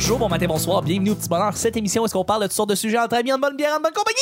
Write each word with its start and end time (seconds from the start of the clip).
bonjour, 0.00 0.18
bon 0.18 0.28
matin, 0.30 0.46
bonsoir, 0.46 0.80
bienvenue 0.80 1.10
au 1.10 1.14
Petit 1.14 1.28
Bonheur. 1.28 1.54
Cette 1.54 1.76
émission, 1.76 2.06
est-ce 2.06 2.14
qu'on 2.14 2.24
parle 2.24 2.40
de 2.40 2.46
toutes 2.46 2.56
sortes 2.56 2.70
de 2.70 2.74
sujets 2.74 2.98
entre 2.98 3.16
amis, 3.16 3.34
en 3.34 3.38
bonne 3.38 3.54
bière, 3.54 3.76
en 3.76 3.80
bonne 3.80 3.92
compagnie? 3.92 4.16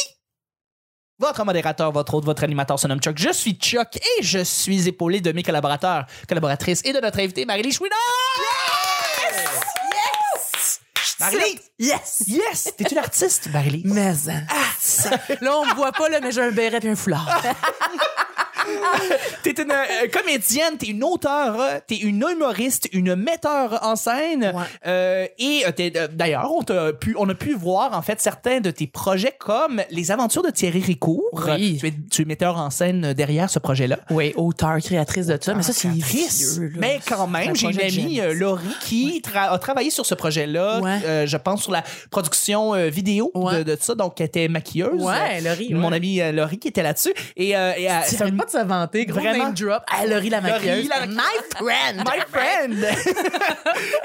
Votre 1.21 1.45
modérateur, 1.45 1.93
votre 1.93 2.15
hôte, 2.15 2.24
votre 2.24 2.43
animateur 2.43 2.81
se 2.81 2.88
nomme 2.88 2.99
Chuck. 2.99 3.17
Je 3.17 3.33
suis 3.33 3.53
Chuck 3.53 3.97
et 3.97 4.22
je 4.22 4.43
suis 4.43 4.88
épaulé 4.88 5.21
de 5.21 5.30
mes 5.30 5.44
collaborateurs, 5.44 6.06
collaboratrices 6.29 6.83
et 6.85 6.93
de 6.93 6.99
notre 6.99 7.21
invité, 7.21 7.44
Marie-Lie 7.44 7.71
Chouinard! 7.71 7.97
Yes! 9.94 10.80
Marie-Lie! 11.21 11.61
Yes! 11.79 12.24
Yes! 12.26 12.72
T'es 12.76 12.85
une 12.90 12.99
artiste, 12.99 13.49
Marie-Lie. 13.53 13.83
Mais, 13.85 14.15
hein. 14.31 14.42
là, 15.40 15.58
on 15.58 15.67
me 15.67 15.74
voit 15.76 15.92
pas, 15.92 16.09
là, 16.09 16.19
mais 16.20 16.33
j'ai 16.33 16.42
un 16.42 16.51
béret 16.51 16.80
et 16.83 16.88
un 16.88 16.97
foulard. 16.97 17.41
T'es 19.43 19.51
une 19.63 19.71
euh, 19.71 20.09
comédienne, 20.13 20.77
t'es 20.79 20.89
une 20.89 21.05
auteure, 21.05 21.57
t'es 21.87 21.97
une 21.97 22.25
humoriste, 22.31 22.89
une 22.93 23.15
metteur 23.15 23.79
en 23.83 23.97
scène. 23.97 24.53
Ouais. 24.55 24.63
Euh, 24.87 25.27
et 25.39 25.63
euh, 25.67 25.73
t'es- 25.73 25.93
euh, 25.97 26.09
d'ailleurs, 26.13 26.51
on, 26.53 26.63
t'a 26.63 26.93
pu, 26.93 27.15
on 27.19 27.29
a 27.29 27.35
pu 27.35 27.55
voir 27.55 27.97
en 27.97 28.03
fait 28.03 28.21
certains 28.21 28.61
de 28.61 28.71
tes 28.71 28.87
projets 28.87 29.35
comme 29.39 29.83
Les 29.91 30.11
Aventures 30.11 30.43
de 30.43 30.51
Thierry 30.51 30.81
Ricourt. 30.81 31.23
Oui. 31.49 31.79
Tu 31.81 31.87
es, 31.89 31.95
tu 32.11 32.23
es 32.23 32.25
metteur 32.25 32.57
en 32.59 32.71
scène 32.71 33.13
derrière 33.13 33.49
ce 33.51 33.59
projet-là. 33.59 33.99
Oui, 34.11 34.33
auteur, 34.37 34.77
créatrice 34.79 35.27
de 35.27 35.39
ça. 35.41 35.55
Mais 35.55 35.63
ça, 35.63 35.73
c'est 35.73 35.89
là. 35.89 35.95
Mais 36.79 37.01
quand 37.09 37.27
même, 37.27 37.55
j'ai 37.57 37.69
une 37.69 37.80
amie, 37.80 38.21
euh, 38.21 38.35
Laurie, 38.35 38.65
qui 38.83 39.23
tra- 39.25 39.51
a 39.53 39.59
travaillé 39.59 39.91
sur 39.91 40.07
ce 40.07 40.15
projet-là. 40.15 40.80
Ouais. 40.80 40.99
Euh, 41.05 41.27
je 41.27 41.37
pense 41.37 41.63
sur 41.63 41.73
la 41.73 41.83
production 42.11 42.73
vidéo 42.89 43.30
de, 43.35 43.41
Ouais. 43.41 43.65
de 43.65 43.77
ça. 43.80 43.95
Donc, 43.95 44.21
elle 44.21 44.27
était 44.27 44.49
maquilleuse. 44.49 45.03
Ouais, 45.03 45.41
Laurie. 45.41 45.73
Mon 45.75 45.93
amie 45.93 46.21
Laurie 46.33 46.59
qui 46.59 46.69
était 46.69 46.83
là-dessus. 46.83 47.13
Et, 47.37 47.57
euh, 47.57 47.73
et, 47.77 47.87
pas 47.87 48.45
de 48.45 48.51
s'inventer, 48.59 49.07
gros 49.07 49.21
Vraiment? 49.21 49.45
name 49.47 49.55
drop. 49.55 49.83
Ah, 49.89 50.07
Laurie 50.07 50.30
la 50.30 50.41
maquilleuse. 50.41 50.88
la 50.88 51.07
My 51.07 51.23
friend. 51.57 52.05
My 52.05 52.21
friend! 52.30 52.85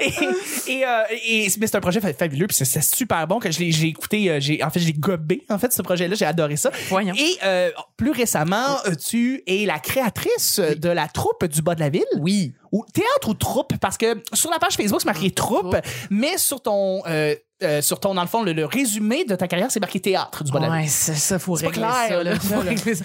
et, 0.00 0.70
et, 0.72 0.86
euh, 0.86 1.02
et- 1.26 1.48
c'est 1.50 1.74
un 1.74 1.80
projet 1.80 2.00
fa- 2.00 2.12
fabuleux, 2.12 2.46
puis 2.46 2.56
c'est- 2.56 2.82
super 2.94 3.26
bon 3.26 3.38
que 3.38 3.50
je 3.50 3.58
l'ai 3.60 3.72
j'ai 3.72 3.88
écouté, 3.88 4.30
euh, 4.30 4.38
j'ai 4.40 4.62
en 4.62 4.70
fait 4.70 4.80
je 4.80 4.86
l'ai 4.86 4.92
gobé 4.92 5.44
en 5.48 5.58
fait 5.58 5.72
ce 5.72 5.82
projet-là, 5.82 6.14
j'ai 6.14 6.24
adoré 6.26 6.56
ça. 6.56 6.70
Voyons. 6.88 7.14
Et 7.16 7.38
euh, 7.44 7.70
plus 7.96 8.10
récemment, 8.10 8.78
tu 9.06 9.42
es 9.46 9.64
la 9.66 9.78
créatrice 9.78 10.60
de 10.60 10.88
la 10.88 11.08
troupe 11.08 11.44
du 11.46 11.62
bas 11.62 11.74
de 11.74 11.80
la 11.80 11.88
ville. 11.88 12.04
Oui. 12.18 12.52
Ou 12.72 12.84
théâtre 12.92 13.28
ou 13.28 13.34
troupe 13.34 13.76
parce 13.78 13.96
que 13.96 14.20
sur 14.32 14.50
la 14.50 14.58
page 14.58 14.74
Facebook 14.74 15.00
c'est 15.00 15.06
marqué 15.06 15.30
troupe, 15.30 15.76
mais 16.10 16.36
sur 16.38 16.60
ton 16.60 17.02
euh, 17.06 17.34
euh, 17.64 17.82
sur 17.82 17.98
ton 18.00 18.14
dans 18.14 18.22
le 18.22 18.28
fond 18.28 18.42
le, 18.42 18.52
le 18.52 18.64
résumé 18.64 19.24
de 19.24 19.34
ta 19.34 19.48
carrière 19.48 19.70
c'est 19.70 19.80
marqué 19.80 20.00
théâtre 20.00 20.44
du 20.44 20.52
bas 20.52 20.58
de 20.60 20.64
la 20.66 20.70
ville. 20.70 20.80
Ouais, 20.82 20.88
c'est 20.88 21.14
ça, 21.14 21.38
faut 21.38 21.54
régler 21.54 21.72
clair, 21.72 21.94
ça. 22.08 22.22
là. 22.22 22.38
Faut 22.38 22.60
régler 22.60 22.94
ça. 22.94 23.04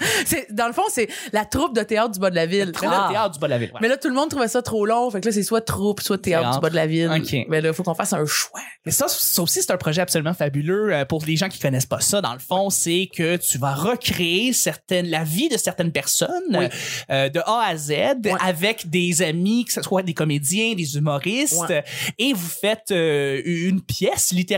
Dans 0.51 0.67
le 0.67 0.73
fond, 0.73 0.83
c'est 0.91 1.07
la 1.33 1.45
troupe 1.45 1.75
de 1.75 1.83
théâtre 1.83 2.11
du 2.11 2.19
bas 2.19 2.29
de 2.29 2.35
la 2.35 2.45
ville. 2.45 2.71
Troupe 2.71 2.89
Ah. 2.91 3.07
théâtre 3.11 3.31
du 3.31 3.39
bas 3.39 3.47
de 3.47 3.51
la 3.53 3.57
ville. 3.57 3.71
Mais 3.81 3.87
là, 3.87 3.97
tout 3.97 4.07
le 4.09 4.13
monde 4.15 4.29
trouvait 4.29 4.47
ça 4.47 4.61
trop 4.61 4.85
long. 4.85 5.09
Fait 5.11 5.21
que 5.21 5.25
là, 5.27 5.31
c'est 5.31 5.43
soit 5.43 5.61
troupe, 5.61 6.01
soit 6.01 6.17
théâtre, 6.17 6.43
Théâtre. 6.43 6.57
du 6.59 6.61
bas 6.61 6.69
de 6.69 6.75
la 6.75 6.87
ville. 6.87 7.11
Ok. 7.15 7.45
Mais 7.47 7.61
là, 7.61 7.73
faut 7.73 7.83
qu'on 7.83 7.93
fasse 7.95 8.13
un 8.13 8.25
choix. 8.25 8.59
Mais 8.85 8.91
ça, 8.91 9.07
ça 9.07 9.41
aussi, 9.41 9.61
c'est 9.61 9.71
un 9.71 9.77
projet 9.77 10.01
absolument 10.01 10.33
fabuleux. 10.33 10.93
Euh, 10.93 11.05
Pour 11.05 11.23
les 11.25 11.35
gens 11.35 11.49
qui 11.49 11.59
connaissent 11.59 11.85
pas 11.85 11.99
ça, 12.01 12.21
dans 12.21 12.33
le 12.33 12.39
fond, 12.39 12.69
c'est 12.69 13.09
que 13.15 13.37
tu 13.37 13.57
vas 13.57 13.73
recréer 13.73 14.53
certaines, 14.53 15.07
la 15.09 15.23
vie 15.23 15.49
de 15.49 15.57
certaines 15.57 15.91
personnes 15.91 16.29
Oui. 16.51 16.65
euh, 17.11 17.29
de 17.29 17.39
A 17.45 17.63
à 17.67 17.77
Z 17.77 17.93
avec 18.43 18.89
des 18.89 19.21
amis, 19.21 19.65
que 19.65 19.73
ce 19.73 19.81
soit 19.81 20.01
des 20.03 20.13
comédiens, 20.13 20.73
des 20.75 20.95
humoristes, 20.97 21.59
Ouais. 21.69 21.83
et 22.17 22.33
vous 22.33 22.47
faites 22.49 22.91
euh, 22.91 23.41
une 23.45 23.81
pièce 23.81 24.31
littéralement 24.31 24.48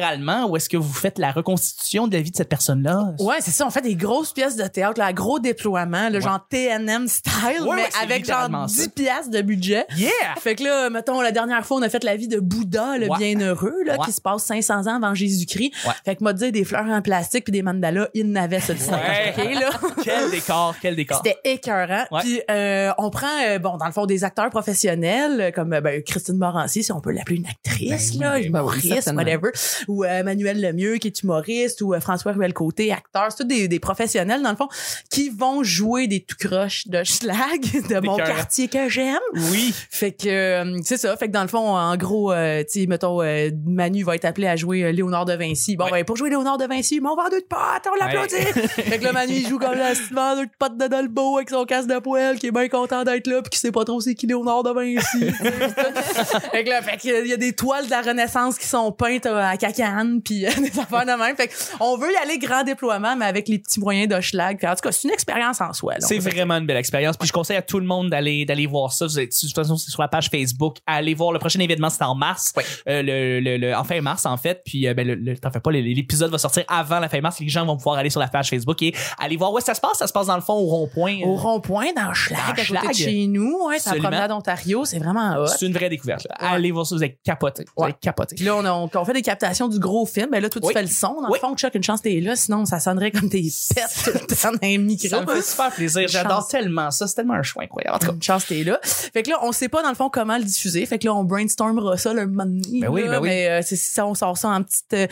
où 0.50 0.56
est-ce 0.56 0.70
que 0.70 0.78
vous 0.78 0.94
faites 0.94 1.18
la 1.20 1.32
reconstitution 1.32 2.08
de 2.08 2.16
la 2.16 2.22
vie 2.22 2.32
de 2.32 2.36
cette 2.36 2.50
personne-là? 2.50 3.14
Ouais, 3.20 3.36
c'est 3.40 3.52
ça. 3.52 3.66
On 3.66 3.70
fait 3.70 3.82
des 3.82 3.96
grosses 3.96 4.32
pièces 4.34 4.56
de 4.56 4.66
théâtre, 4.68 5.00
là, 5.00 5.12
gros 5.14 5.40
déploiement, 5.40 6.10
le 6.10 6.20
genre 6.20 6.40
TNM 6.50 7.08
style, 7.08 7.32
Ouais, 7.62 7.76
mais 7.76 7.82
avec 8.02 8.26
genre 8.26 8.48
littéralement 8.48 8.66
10 8.66 8.84
ça. 8.84 8.90
piastres 8.90 9.32
de 9.32 9.42
budget. 9.42 9.86
Yeah! 9.98 10.10
Fait 10.40 10.56
que 10.56 10.64
là, 10.64 10.90
mettons, 10.90 11.22
la 11.22 11.32
dernière 11.32 11.66
fois, 11.66 11.78
on 11.78 11.82
a 11.82 11.90
fait 11.90 12.04
la 12.04 12.16
vie 12.16 12.28
de 12.28 12.40
Bouddha, 12.40 12.98
le 12.98 13.08
bienheureux, 13.18 13.84
là, 13.86 13.98
qui 14.06 14.12
se 14.12 14.22
passe 14.22 14.44
500 14.46 14.88
ans 14.88 14.96
avant 14.96 15.14
Jésus-Christ. 15.16 15.72
Ouais. 15.86 15.94
Fait 16.06 16.16
que 16.16 16.24
m'a 16.24 16.34
dit 16.34 16.52
des 16.52 16.64
fleurs 16.64 16.86
en 16.88 17.02
plastique 17.02 17.46
puis 17.46 17.52
des 17.52 17.62
mandalas, 17.62 18.08
il 18.14 18.32
n'avait 18.32 18.60
ce 18.60 18.72
dessin. 18.74 18.94
Ouais. 18.98 19.34
OK, 19.38 19.54
là? 19.60 19.70
Quel 20.04 20.32
décor, 20.32 20.76
quel 20.82 20.96
décor. 20.96 21.22
C'était 21.24 21.38
écœurant. 21.44 22.06
Ouais. 22.12 22.22
Puis 22.22 22.42
euh, 22.50 22.92
on 22.98 23.10
prend, 23.10 23.28
euh, 23.46 23.60
bon, 23.60 23.78
dans 23.78 23.86
le 23.86 23.92
fond, 23.92 24.06
des 24.06 24.24
acteurs 24.24 24.50
professionnels 24.50 25.52
comme 25.54 25.74
euh, 25.74 25.82
ben, 25.82 26.02
Christine 26.04 26.38
Morancy, 26.38 26.84
si 26.84 26.92
on 26.92 27.02
peut 27.02 27.12
l'appeler 27.12 27.38
une 27.38 27.46
actrice, 27.48 28.18
Ben 28.18 28.26
là, 28.26 28.40
ben 28.40 28.46
humoriste, 28.48 28.88
certainement. 28.94 29.22
whatever. 29.22 29.52
Ou 29.88 30.04
euh, 30.04 30.24
Manuel 30.24 30.62
Lemieux, 30.62 30.98
qui 30.98 31.08
est 31.08 31.22
humoriste, 31.24 31.82
ou 31.82 31.94
euh, 31.94 32.00
François 32.00 32.32
Ruel-Côté, 32.34 32.92
acteur. 32.92 33.28
C'est 33.30 33.44
tous 33.44 33.48
des, 33.48 33.68
des 33.68 33.80
professionnels, 33.80 34.42
dans 34.42 34.52
le 34.52 34.56
fond, 34.56 34.68
qui 35.10 35.30
vont 35.30 35.64
jouer 35.64 36.08
des 36.08 36.22
tout 36.22 36.36
croches 36.40 36.88
de 36.88 37.04
schlag 37.04 37.62
de 37.90 38.06
mon 38.06 38.18
quartier 38.18 38.68
que 38.68 38.90
j'aime. 38.90 39.18
Oui. 39.52 39.74
Fait 39.90 40.12
que 40.12 40.28
euh, 40.28 40.78
c'est 40.84 40.98
ça. 40.98 41.16
Fait 41.18 41.28
que 41.28 41.32
dans 41.34 41.42
le 41.42 41.48
fond, 41.48 41.76
en 41.76 41.96
gros, 41.98 42.32
euh, 42.32 42.64
tu 42.64 42.82
sais, 42.82 42.88
mettons, 42.88 43.22
euh, 43.22 43.50
Manu 43.66 44.04
va 44.04 44.16
être 44.16 44.26
appelé 44.26 44.48
à 44.48 44.56
jouer 44.56 44.84
euh, 44.84 44.92
Léonard 44.92 45.26
de 45.26 45.34
Vinci. 45.34 45.76
Bon, 45.78 45.86
Ouais. 45.86 45.92
ben 45.92 46.06
pour 46.06 46.16
jouer 46.16 46.30
Léonard 46.30 46.58
de 46.58 46.66
Vinci, 46.66 47.00
mon 47.00 47.16
vendeur 47.16 47.30
de 47.32 47.44
pâtes, 47.48 47.88
on 47.92 47.96
l'applaudit. 47.96 48.36
fait 48.70 49.00
que 49.00 49.04
là, 49.04 49.12
Manu, 49.12 49.34
il 49.34 49.48
joue 49.48 49.58
comme 49.60 49.74
petit 49.74 50.14
vendeur 50.14 50.46
de 50.46 50.50
pâtes 50.58 50.78
de 50.78 50.88
Dolbo 50.88 51.38
avec 51.38 51.50
son 51.50 51.66
casque 51.66 51.90
de 51.90 52.00
poêle, 52.00 52.38
qui 52.40 52.48
est 52.48 52.52
bien 52.52 52.68
content 52.70 53.04
d'être 53.04 53.28
là, 53.28 53.42
puis 53.42 53.50
qui 53.50 53.60
sait 53.60 53.72
pas 53.72 53.84
trop 53.86 54.00
c'est 54.00 54.16
qui 54.16 54.28
Léonard 54.28 54.64
de 54.64 54.72
Vinci. 54.72 55.32
fait 56.52 56.64
que 56.64 56.70
là, 56.70 56.82
fait 56.82 56.98
que, 56.98 57.24
il 57.24 57.30
y 57.30 57.34
a 57.34 57.38
des 57.38 57.54
toiles 57.54 57.86
de 57.86 57.90
la 57.92 58.02
Renaissance 58.02 58.58
qui 58.58 58.68
sont 58.68 58.92
peintes 58.92 59.26
à 59.26 59.58
cacane, 59.62 60.22
puis 60.22 60.46
euh, 60.46 60.50
des 60.58 60.78
affaires 60.80 61.06
de 61.06 61.18
même. 61.24 61.36
Fait 61.36 61.50
on 61.80 61.98
veut 61.98 62.12
y 62.12 62.16
aller 62.18 62.38
grand 62.38 62.64
déploiement, 62.64 63.16
mais 63.16 63.26
avec 63.26 63.48
les 63.48 63.60
petits 63.60 63.80
moyens 63.80 64.08
de 64.14 64.20
schlag. 64.22 64.58
Puis 64.58 64.68
en 64.68 64.72
tout 64.76 64.82
cas, 64.82 64.92
c'est 64.92 65.08
une 65.08 65.14
expérience 65.14 65.62
en 65.62 65.74
soi. 65.74 65.94
C'est 66.00 66.20
vraiment 66.20 66.56
une 66.58 66.66
belle 66.66 66.78
expérience. 66.78 67.18
Puis 67.18 67.28
je 67.28 67.34
conseille 67.34 67.58
à 67.58 67.62
tout 67.62 67.80
le 67.80 67.86
monde 67.86 68.10
d'aller 68.10 68.46
d'aller 68.46 68.68
voir 68.68 68.92
ça. 68.94 69.06
Vous 69.06 69.20
êtes- 69.20 69.32
de 69.32 69.48
toute 69.48 69.56
façon, 69.56 69.78
c'est 69.78 69.92
sur 69.92 70.02
la 70.02 70.08
page 70.08 70.30
Facebook. 70.30 70.78
Allez 70.86 71.14
voir 71.14 71.32
le 71.32 71.40
prochain 71.40 71.60
événement, 71.60 71.90
c'est 71.90 72.04
en 72.04 72.16
mars. 72.16 72.54
Euh, 72.88 73.02
le, 73.02 73.40
le, 73.40 73.58
le- 73.58 73.76
en 73.76 73.84
fin 73.84 74.02
mars, 74.02 74.26
en 74.26 74.38
fait. 74.38 74.62
Puis 74.66 74.88
euh, 74.88 74.94
ben, 74.94 75.08
le, 75.08 75.38
t'en 75.38 75.52
fais 75.52 75.60
pas, 75.60 75.72
l'épisode 75.72 76.32
va 76.32 76.38
sortir 76.38 76.64
avant 76.68 77.00
la 77.00 77.10
fin 77.10 77.22
mars. 77.22 77.40
Les 77.40 77.50
gens 77.50 77.66
vont 77.66 77.78
pouvoir 77.78 77.98
aller 77.98 78.10
sur 78.10 78.20
la 78.20 78.28
page 78.28 78.50
Facebook 78.50 78.82
et 78.82 78.94
aller 79.20 79.38
voir 79.38 79.54
où 79.54 79.60
ça 79.60 79.74
se 79.74 79.82
passe. 79.82 79.98
Ça 79.98 80.08
se 80.08 80.14
passe 80.14 80.28
dans 80.28 80.36
le 80.36 80.42
fond 80.42 80.54
au 80.54 80.66
rond-point. 80.66 81.20
Au 81.24 81.36
rond-point, 81.36 81.88
dans 81.96 82.14
Schlag, 82.14 82.40
à 82.60 82.66
côté 82.66 82.88
de 82.88 82.94
chez 82.94 83.28
nous. 83.28 83.68
Ouais, 83.68 83.78
c'est 83.80 83.90
la 83.90 83.92
Absolument. 83.92 84.10
promenade 84.10 84.32
Ontario. 84.32 84.86
C'est 84.86 85.00
vraiment 85.00 85.38
hot. 85.38 85.48
C'est 85.48 85.66
une 85.66 85.74
vraie 85.74 85.90
découverte. 85.90 86.26
là. 86.30 86.36
Allez 86.52 86.72
voir 86.72 86.86
ça, 86.86 86.96
vous 86.96 87.04
allez 87.04 87.18
capoter. 87.24 87.66
Vous 87.78 87.84
allez 87.84 87.94
capoter. 88.02 88.36
Puis 88.36 88.46
là, 88.46 88.56
on, 88.56 88.66
a- 88.66 88.72
on, 88.74 88.90
on 88.94 89.06
fait 89.06 89.14
des 89.14 89.22
captations 89.22 89.51
du 89.70 89.80
gros 89.80 90.06
film. 90.06 90.30
Ben 90.32 90.42
là, 90.42 90.50
toi, 90.50 90.62
tu 90.62 90.68
Oui. 90.68 90.74
fais 90.74 90.82
le 90.82 90.88
son. 90.88 91.22
Dans 91.22 91.30
Oui. 91.30 91.40
le 91.42 91.48
fond, 91.48 91.56
Chuck, 91.56 91.74
une 91.76 91.84
chance 91.84 92.02
t'es 92.02 92.20
là. 92.20 92.36
Sinon, 92.36 92.66
ça 92.66 92.80
sonnerait 92.80 93.12
comme 93.12 93.30
des 93.30 93.44
pètes 93.76 93.86
tout 94.04 94.12
le 94.14 94.36
temps 94.36 94.52
dans 94.52 94.68
un 94.68 94.78
micro. 94.78 95.08
Ça 95.10 95.22
me 95.22 95.28
fait 95.28 95.42
super 95.42 95.72
plaisir. 95.72 96.08
J'adore 96.08 96.48
tellement 96.48 96.92
ça. 96.92 97.08
C'est 97.08 97.16
tellement 97.16 97.34
un 97.36 97.44
choix 97.44 97.64
incroyable. 97.64 97.96
En 97.96 98.00
tout 98.00 98.08
cas, 98.08 98.14
Une 98.14 98.22
chance 98.24 98.46
t'es 98.48 98.64
là. 98.64 98.80
Fait 98.84 99.24
que 99.24 99.30
là, 99.30 99.38
on 99.44 99.52
sait 99.52 99.70
pas 99.70 99.82
dans 99.84 99.90
le 99.90 99.96
fond 99.96 100.10
comment 100.10 100.38
le 100.38 100.44
diffuser. 100.44 100.86
Fait 100.86 101.00
que 101.00 101.06
là, 101.08 101.14
on 101.16 101.24
brainstormera 101.24 101.98
ça 101.98 102.14
le 102.14 102.28
moment 102.28 102.46
donné. 102.46 102.80
Ben 102.82 102.90
oui, 102.90 103.04
là. 103.04 103.12
ben 103.12 103.22
oui. 103.22 103.30
Mais 103.30 103.50
euh, 103.50 103.62
si 103.64 104.02
on 104.02 104.14
sort 104.16 104.38
ça 104.38 104.50
en 104.50 104.64
petite 104.64 104.94
euh, 104.94 105.08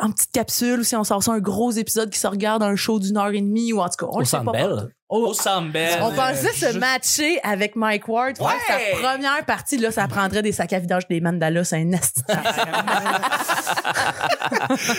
en 0.00 0.10
petite 0.10 0.32
capsule 0.32 0.80
ou 0.80 0.84
si 0.84 0.96
on 0.96 1.04
sort 1.04 1.22
ça 1.22 1.32
un 1.32 1.38
gros 1.40 1.70
épisode 1.72 2.10
qui 2.10 2.18
se 2.18 2.26
regarde 2.26 2.62
un 2.62 2.76
show 2.76 2.98
d'une 2.98 3.16
heure 3.16 3.28
et 3.30 3.40
demie 3.40 3.72
ou 3.72 3.80
en 3.80 3.88
tout 3.88 4.04
cas, 4.04 4.06
on 4.12 4.16
Au 4.16 4.20
le 4.20 4.24
sait 4.24 4.38
pas. 4.44 4.52
Au- 5.10 5.32
au 5.32 5.60
Bell. 5.72 5.98
On 6.02 6.12
pensait 6.12 6.52
se 6.52 6.78
matcher 6.78 7.38
avec 7.42 7.74
Mike 7.76 8.06
Ward. 8.08 8.36
Faire 8.36 8.46
Ouais! 8.46 8.52
sa 8.68 8.96
première 9.08 9.44
partie, 9.44 9.76
là, 9.76 9.90
ça 9.90 10.06
prendrait 10.08 10.42
des 10.42 10.52
sacs 10.52 10.72
à 10.72 10.78
vidange 10.78 11.06
des 11.08 11.20
mandalas. 11.20 11.64
C'est 11.64 11.76
un 11.76 11.84
de 11.86 11.96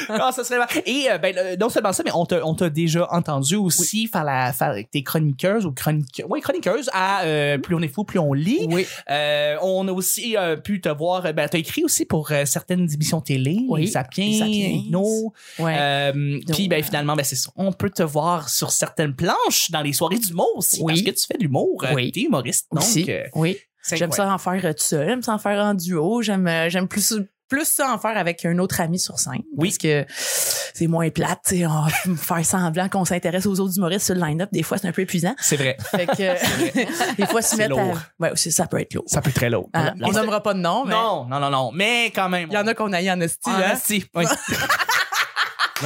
Ah, 0.10 0.32
ça 0.36 0.44
serait 0.44 0.60
mal. 0.60 0.68
Et 0.86 1.08
euh, 1.10 1.18
ben, 1.18 1.36
non 1.60 1.70
seulement 1.70 1.94
ça, 1.94 2.04
mais 2.04 2.12
on 2.14 2.26
t'a 2.26 2.46
on 2.46 2.56
t'a 2.56 2.70
déjà 2.70 3.08
entendu 3.12 3.56
aussi 3.56 4.08
faire 4.08 4.24
la 4.24 4.54
faire 4.54 4.76
tes 4.92 5.04
chroniqueuses 5.04 5.66
ou 5.66 5.72
chroniqueuses, 5.72 6.26
ouais, 6.30 6.42
chroniqueuses 6.42 6.90
à 6.94 7.22
euh, 7.24 7.58
plus 7.58 7.76
on 7.76 7.82
est 7.82 7.88
fou, 7.94 8.04
plus 8.04 8.20
on 8.20 8.34
lit. 8.34 8.68
Oui. 8.70 8.86
Euh, 9.10 9.56
on 9.62 9.88
a 9.88 9.92
aussi 9.92 10.36
euh, 10.38 10.56
pu 10.58 10.82
te 10.82 10.90
voir. 10.90 11.22
Ben, 11.34 11.48
t'as 11.50 11.58
écrit 11.58 11.84
aussi 11.84 12.06
pour 12.06 12.32
euh, 12.32 12.46
certaines 12.46 12.92
émissions 12.92 13.22
télé, 13.22 13.60
Oui, 13.70 13.82
les 13.82 13.88
Sapiens, 13.88 14.26
les 14.26 14.38
Sapiens. 14.40 14.82
Euh, 15.60 16.40
puis 16.52 16.68
ben 16.68 16.84
finalement, 16.84 17.16
ben 17.16 17.24
c'est 17.24 17.36
ça. 17.36 17.50
On 17.56 17.72
peut 17.72 17.90
te 17.90 18.04
voir 18.04 18.50
sur 18.50 18.72
certaines 18.72 19.16
planches 19.16 19.72
dans 19.72 19.82
les 19.82 19.94
soirées 20.02 20.18
d'humour 20.20 20.52
aussi, 20.56 20.80
Oui. 20.82 20.94
parce 21.04 21.16
que 21.16 21.22
tu 21.22 21.28
fais 21.28 21.38
de 21.38 21.44
l'humour. 21.44 21.84
euh, 21.84 21.94
Oui. 21.94 22.12
T'es 22.12 22.22
humoriste, 22.22 22.68
donc. 22.72 22.82
Aussi. 22.84 23.06
euh, 23.10 23.24
oui. 23.36 23.58
J'aime 23.92 24.12
ça 24.12 24.32
en 24.34 24.38
faire 24.38 24.64
euh, 24.66 24.74
tout 24.74 24.84
seul. 24.84 25.08
J'aime 25.08 25.22
ça 25.24 25.34
en 25.34 25.38
faire 25.40 25.64
en 25.64 25.74
duo. 25.74 26.22
J'aime, 26.22 26.48
j'aime 26.70 26.88
plus, 26.88 27.16
plus 27.50 27.66
ça 27.66 27.92
en 27.94 27.98
faire 27.98 28.16
avec 28.18 28.46
un 28.46 28.58
autre 28.60 28.80
ami 28.80 29.00
sur 29.00 29.18
scène. 29.20 29.42
Oui. 29.58 29.70
Parce 29.70 29.78
que 29.80 30.06
c'est 30.74 30.86
moins 30.88 31.10
plate, 31.10 31.40
tu 31.48 31.58
sais. 31.60 31.66
Faire 32.16 32.46
semblant 32.46 32.88
qu'on 32.90 33.06
s'intéresse 33.06 33.46
aux 33.48 33.60
autres 33.60 33.76
humoristes 33.78 34.06
sur 34.06 34.16
le 34.16 34.22
line-up. 34.22 34.50
Des 34.52 34.62
fois, 34.64 34.78
c'est 34.78 34.88
un 34.88 34.92
peu 34.92 35.02
épuisant. 35.02 35.36
C'est 35.40 35.56
vrai. 35.58 35.78
Fait 35.92 36.06
que, 36.06 37.16
des 37.18 37.26
fois, 37.26 37.42
se 37.42 37.56
mettre 37.56 37.78
à, 37.78 37.84
lourd. 37.84 37.98
ouais, 38.20 38.32
aussi, 38.32 38.52
ça 38.52 38.68
peut 38.68 38.80
être 38.80 38.94
lourd. 38.94 39.04
Ça 39.08 39.20
peut 39.22 39.30
être 39.30 39.36
très 39.36 39.50
lourd. 39.50 39.70
Hein? 39.74 39.94
La- 39.98 40.08
On 40.08 40.12
nommera 40.12 40.42
pas 40.44 40.54
de 40.54 40.60
nom, 40.60 40.86
mais 40.86 40.94
Non, 40.94 41.26
non, 41.26 41.40
non, 41.40 41.50
non. 41.50 41.72
Mais 41.74 42.06
quand 42.16 42.30
même. 42.30 42.50
il 42.52 42.54
y 42.54 42.58
en 42.58 42.68
a 42.68 42.74
qu'on 42.76 42.94
aille 42.94 43.12
en 43.12 43.20
esti, 43.20 43.40
Ah, 43.46 43.56
hein? 43.56 43.60
merci. 43.60 44.06
Oui. 44.16 44.26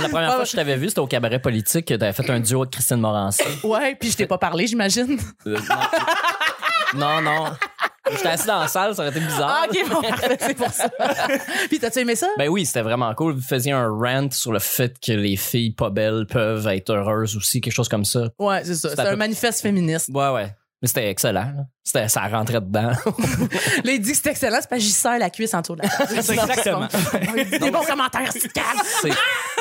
La 0.01 0.09
première 0.09 0.33
fois 0.33 0.43
que 0.43 0.49
je 0.49 0.55
t'avais 0.55 0.77
vu, 0.77 0.89
c'était 0.89 0.99
au 0.99 1.07
cabaret 1.07 1.39
politique 1.39 1.85
que 1.87 1.93
t'avais 1.93 2.13
fait 2.13 2.29
un 2.29 2.39
duo 2.39 2.61
avec 2.61 2.73
Christine 2.73 2.97
Morancy. 2.97 3.43
Ouais, 3.63 3.95
puis 3.95 4.11
je 4.11 4.17
t'ai 4.17 4.27
pas 4.27 4.37
parlé, 4.37 4.67
j'imagine. 4.67 5.17
Euh, 5.47 5.57
non, 6.93 7.21
non. 7.21 7.45
non. 7.45 7.51
J'étais 8.11 8.27
assis 8.27 8.45
dans 8.47 8.59
la 8.59 8.67
salle, 8.67 8.93
ça 8.93 9.01
aurait 9.01 9.09
été 9.11 9.19
bizarre. 9.19 9.63
Ah, 9.63 9.65
ok, 9.67 9.89
bon, 9.89 10.01
c'est 10.39 10.53
pour 10.53 10.69
ça. 10.69 10.89
puis 11.69 11.79
t'as-tu 11.79 11.99
aimé 11.99 12.15
ça? 12.15 12.27
Ben 12.37 12.47
oui, 12.49 12.65
c'était 12.65 12.83
vraiment 12.83 13.11
cool. 13.15 13.33
Vous 13.33 13.41
faisiez 13.41 13.71
un 13.71 13.89
rant 13.89 14.29
sur 14.31 14.51
le 14.51 14.59
fait 14.59 14.95
que 14.99 15.11
les 15.11 15.35
filles 15.37 15.71
pas 15.71 15.89
belles 15.89 16.27
peuvent 16.29 16.67
être 16.67 16.91
heureuses 16.91 17.35
aussi, 17.35 17.61
quelque 17.61 17.73
chose 17.73 17.89
comme 17.89 18.05
ça. 18.05 18.29
Ouais, 18.37 18.63
c'est 18.63 18.75
ça. 18.75 18.89
C'est 18.89 18.99
un 18.99 19.05
un 19.07 19.09
peu- 19.11 19.15
manifeste 19.15 19.61
féministe. 19.61 20.09
Ouais, 20.13 20.29
ouais. 20.29 20.53
Mais 20.85 20.89
c'était 20.89 21.09
excellent. 21.09 21.51
là. 21.55 21.65
C'était, 21.83 22.07
ça 22.07 22.27
rentrait 22.27 22.61
dedans. 22.61 22.91
Là, 23.83 23.91
il 23.91 23.99
dit 23.99 24.11
que 24.11 24.17
c'est 24.17 24.29
excellent, 24.29 24.57
c'est 24.61 24.69
parce 24.69 24.81
que 24.83 24.85
j'y 24.87 24.91
serre 24.91 25.17
la 25.17 25.31
cuisse 25.31 25.51
en 25.55 25.61
dessous 25.61 25.75
de 25.75 25.81
la 25.81 25.89
table. 25.89 26.21
C'est 26.21 26.33
exactement. 26.37 26.87
Des 27.59 27.71
bons 27.71 27.83
commentaires, 27.83 28.31
c'est 28.31 28.53
calme. 28.53 28.67
c'est, 29.01 29.09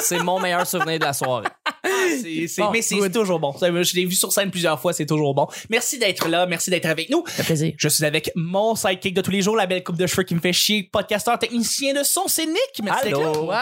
c'est 0.02 0.18
mon 0.22 0.38
meilleur 0.38 0.66
souvenir 0.66 0.98
de 0.98 1.04
la 1.04 1.14
soirée. 1.14 1.48
C'est- 2.22 2.46
c'est- 2.48 2.62
Bon, 2.62 2.70
mais 2.70 2.82
c'est 2.82 3.10
toujours 3.10 3.38
bon. 3.40 3.54
Je 3.60 3.94
l'ai 3.94 4.04
vu 4.06 4.14
sur 4.14 4.32
scène 4.32 4.50
plusieurs 4.50 4.80
fois, 4.80 4.92
c'est 4.92 5.06
toujours 5.06 5.34
bon. 5.34 5.46
Merci 5.70 5.98
d'être 5.98 6.28
là, 6.28 6.46
merci 6.46 6.70
d'être 6.70 6.86
avec 6.86 7.10
nous. 7.10 7.24
Ça 7.26 7.32
fait 7.36 7.42
plaisir. 7.44 7.72
Je 7.76 7.88
suis 7.88 8.04
avec 8.04 8.30
mon 8.34 8.74
sidekick 8.74 9.14
de 9.14 9.20
tous 9.20 9.30
les 9.30 9.42
jours, 9.42 9.56
la 9.56 9.66
belle 9.66 9.82
coupe 9.84 9.96
de 9.96 10.06
cheveux 10.06 10.22
qui 10.22 10.34
me 10.34 10.40
fait 10.40 10.52
chier, 10.52 10.88
podcasteur, 10.90 11.38
technicien 11.38 11.92
de 11.94 12.02
son, 12.02 12.22
c'est 12.26 12.46
Nick. 12.46 12.80
Merci 12.82 13.10
là. 13.10 13.16
Allô? 13.18 13.46
Wow! 13.46 13.52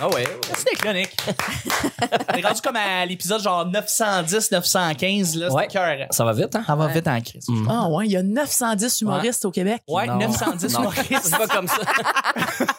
Ah 0.00 0.08
ouais. 0.12 0.24
Merci 0.48 0.64
d'être 0.64 0.84
là, 0.84 0.92
Nick. 0.92 1.10
On 2.32 2.36
est 2.36 2.42
rendu 2.46 2.60
comme 2.60 2.76
à 2.76 3.06
l'épisode 3.06 3.42
genre 3.42 3.66
910, 3.66 4.50
915, 4.50 5.36
là. 5.36 5.52
Ouais. 5.52 5.66
cœur. 5.68 6.06
Ça 6.10 6.24
va 6.24 6.32
vite, 6.32 6.54
hein? 6.56 6.64
Ça 6.66 6.74
va 6.74 6.86
vite 6.88 7.06
en 7.08 7.20
crise. 7.20 7.46
Ah 7.68 7.88
ouais, 7.88 8.06
il 8.06 8.12
y 8.12 8.16
a 8.16 8.22
910 8.22 9.00
humoristes 9.02 9.44
au 9.44 9.50
Québec. 9.50 9.82
Ouais, 9.88 10.06
Non. 10.06 10.18
910 10.18 10.72
Non. 10.74 10.80
humoristes. 10.80 11.20
C'est 11.24 11.36
pas 11.38 11.46
comme 11.46 11.68
ça. 11.68 11.76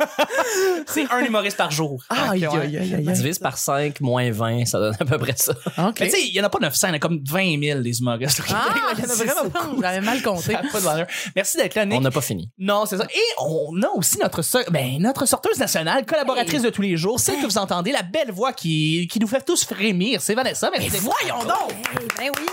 C'est 0.87 1.09
un 1.11 1.19
humoriste 1.25 1.57
par 1.57 1.71
jour. 1.71 2.03
Ah, 2.09 2.15
Donc, 2.27 2.33
aïe, 2.33 2.47
ouais. 2.47 2.57
aïe, 2.59 2.77
aïe, 2.77 2.93
aïe. 2.95 3.13
Divise 3.13 3.39
par 3.39 3.57
5 3.57 3.99
moins 4.01 4.29
20, 4.31 4.44
ça 4.65 4.79
donne 4.79 4.95
à 4.99 5.05
peu 5.05 5.17
près 5.17 5.33
ça. 5.35 5.53
OK. 5.77 5.99
Mais 5.99 6.07
tu 6.07 6.11
sais, 6.11 6.21
il 6.27 6.33
y 6.33 6.41
en 6.41 6.43
a 6.43 6.49
pas 6.49 6.59
900, 6.59 6.87
il 6.87 6.89
y 6.89 6.93
en 6.93 6.95
a 6.95 6.99
comme 6.99 7.21
20 7.27 7.59
000 7.61 7.81
des 7.81 7.99
humoristes. 7.99 8.41
Ah, 8.49 8.65
il 8.97 8.99
y 8.99 9.01
en 9.01 9.05
a 9.05 9.07
C'est 9.15 9.25
vraiment 9.25 9.51
ça. 9.53 9.69
J'avais 9.81 10.01
mal 10.01 10.21
compté. 10.21 10.53
Ça 10.53 10.59
a 10.59 10.63
pas 10.71 10.79
de 10.79 10.83
valeur. 10.83 11.07
Merci 11.35 11.57
d'être 11.57 11.75
là, 11.75 11.85
Nick. 11.85 11.97
On 11.97 12.01
n'a 12.01 12.11
pas 12.11 12.21
fini. 12.21 12.49
Non, 12.57 12.85
c'est 12.85 12.97
ça. 12.97 13.05
Et 13.05 13.41
on 13.43 13.81
a 13.81 13.87
aussi 13.95 14.17
notre 14.19 14.41
so- 14.41 14.59
ben, 14.71 14.97
notre 14.99 15.25
sorteuse 15.25 15.57
nationale, 15.59 16.05
collaboratrice 16.05 16.61
de 16.61 16.69
tous 16.69 16.81
les 16.81 16.97
jours, 16.97 17.19
celle 17.19 17.37
que 17.41 17.45
vous 17.45 17.57
entendez, 17.57 17.91
la 17.91 18.03
belle 18.03 18.31
voix 18.31 18.53
qui, 18.53 19.07
qui 19.11 19.19
nous 19.19 19.27
fait 19.27 19.43
tous 19.45 19.63
frémir. 19.65 20.21
C'est 20.21 20.35
Vanessa. 20.35 20.69
Là. 20.69 20.77
Voyons 20.99 21.39
donc! 21.43 21.71
Hey, 21.71 22.29
ben 22.31 22.31
oui, 22.39 22.45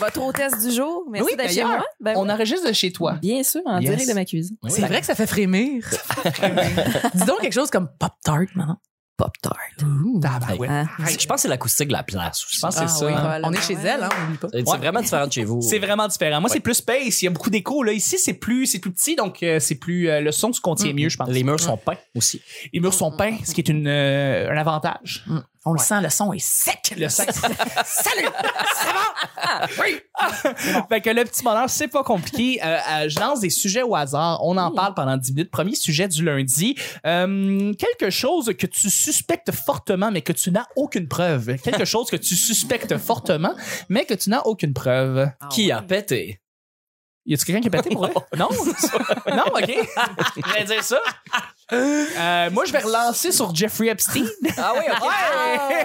votre 0.00 0.20
hôtesse 0.22 0.58
du 0.66 0.74
jour. 0.74 1.04
Merci 1.10 1.28
Oui, 1.30 1.36
d'être 1.36 1.48
chez 1.50 1.54
d'ailleurs, 1.56 1.68
moi. 1.78 1.84
Ben 2.00 2.14
On 2.16 2.24
oui. 2.26 2.30
enregistre 2.32 2.66
de 2.68 2.72
chez 2.72 2.92
toi. 2.92 3.14
Bien 3.20 3.42
sûr, 3.42 3.60
en 3.64 3.78
Yes. 3.80 3.90
direct 3.90 4.08
de 4.08 4.14
ma 4.14 4.24
cuisine. 4.24 4.56
Oui. 4.62 4.70
C'est 4.74 4.82
vrai 4.82 5.00
que 5.00 5.06
ça 5.06 5.14
fait 5.14 5.26
frémir. 5.26 5.84
Dis 7.14 7.24
donc 7.24 7.40
quelque 7.40 7.52
chose 7.52 7.70
comme 7.70 7.88
Pop-Tart, 7.98 8.40
maintenant. 8.54 8.78
Pop-tart. 9.16 9.56
Tabarouette. 10.20 10.70
Hein? 10.70 10.86
Je 10.98 11.26
pense 11.26 11.36
que 11.36 11.40
c'est 11.42 11.48
l'acoustique 11.48 11.86
de 11.88 11.92
la 11.92 12.02
place. 12.02 12.44
Je 12.50 12.58
pense 12.60 12.74
que 12.74 12.80
c'est 12.80 12.88
ça. 12.88 13.06
oui. 13.06 13.12
hein. 13.14 13.40
On 13.44 13.52
est 13.52 13.60
chez 13.60 13.74
elle, 13.74 14.02
hein, 14.02 14.08
on 14.20 14.24
oublie 14.26 14.38
pas. 14.38 14.48
C'est 14.52 14.68
Ouais. 14.68 14.78
vraiment 14.78 15.00
différent 15.00 15.26
de 15.28 15.32
chez 15.32 15.44
vous. 15.44 15.60
C'est 15.62 15.78
vraiment 15.78 16.08
différent. 16.08 16.40
Moi, 16.40 16.50
c'est 16.50 16.60
plus 16.60 16.74
space. 16.74 17.22
Il 17.22 17.26
y 17.26 17.28
a 17.28 17.30
beaucoup 17.30 17.50
d'écho. 17.50 17.82
Là, 17.84 17.92
ici, 17.92 18.18
c'est 18.18 18.34
plus, 18.34 18.66
c'est 18.66 18.80
plus 18.80 18.90
petit, 18.92 19.14
donc 19.14 19.42
euh, 19.42 19.60
c'est 19.60 19.76
plus 19.76 20.08
euh, 20.08 20.20
le 20.20 20.32
son 20.32 20.52
se 20.52 20.60
contient 20.60 20.92
mieux, 20.92 21.08
je 21.08 21.16
pense. 21.16 21.28
Les 21.28 21.44
murs 21.44 21.60
sont 21.60 21.76
peints 21.76 21.96
aussi. 22.16 22.40
Les 22.72 22.80
murs 22.80 22.94
sont 22.94 23.12
peints, 23.16 23.36
ce 23.44 23.54
qui 23.54 23.60
est 23.60 23.68
une, 23.68 23.86
euh, 23.86 24.50
un 24.50 24.56
avantage. 24.56 25.24
On 25.66 25.72
le 25.72 25.78
sent, 25.78 26.02
le 26.02 26.10
son 26.10 26.32
est 26.34 26.44
sec. 26.44 26.94
Le 26.96 27.08
sac. 27.08 27.30
Salut! 27.84 28.28
Ça 28.74 28.92
va? 28.92 29.66
Oui! 29.80 29.98
fait 30.90 31.00
que 31.00 31.10
le 31.10 31.24
petit 31.24 31.42
bonheur, 31.42 31.70
c'est 31.70 31.88
pas 31.88 32.04
compliqué. 32.04 32.60
Euh, 32.62 32.76
euh, 32.76 33.08
je 33.08 33.18
lance 33.18 33.40
des 33.40 33.48
sujets 33.48 33.82
au 33.82 33.94
hasard. 33.94 34.44
On 34.44 34.58
en 34.58 34.70
parle 34.70 34.92
pendant 34.92 35.16
10 35.16 35.32
minutes. 35.32 35.50
Premier 35.50 35.74
sujet 35.74 36.06
du 36.06 36.22
lundi. 36.22 36.76
Euh, 37.06 37.72
quelque 37.74 38.10
chose 38.10 38.52
que 38.58 38.66
tu 38.66 38.90
suspectes 38.90 39.52
fortement, 39.52 40.10
mais 40.10 40.20
que 40.20 40.34
tu 40.34 40.50
n'as 40.50 40.66
aucune 40.76 41.08
preuve. 41.08 41.56
Quelque 41.56 41.86
chose 41.86 42.10
que 42.10 42.16
tu 42.16 42.36
suspectes 42.36 42.98
fortement, 42.98 43.54
mais 43.88 44.04
que 44.04 44.14
tu 44.14 44.28
n'as 44.28 44.42
aucune 44.42 44.74
preuve. 44.74 45.30
Qui 45.50 45.72
a 45.72 45.80
pété? 45.80 46.40
Y 47.26 47.34
a-tu 47.34 47.44
quelqu'un 47.46 47.60
qui 47.62 47.68
est 47.68 47.70
pété 47.70 47.90
pour 47.90 48.02
vrai? 48.02 48.12
Non? 48.36 48.48
non, 49.28 49.44
ok. 49.54 49.70
Je 50.36 50.52
vais 50.58 50.64
dire 50.64 50.82
ça. 50.84 50.98
Euh, 51.72 52.50
moi, 52.50 52.64
je 52.66 52.72
vais 52.72 52.80
relancer 52.80 53.32
sur 53.32 53.54
Jeffrey 53.54 53.88
Epstein. 53.88 54.24
Ah 54.58 54.72
oui, 54.76 54.84
ok. 54.90 55.08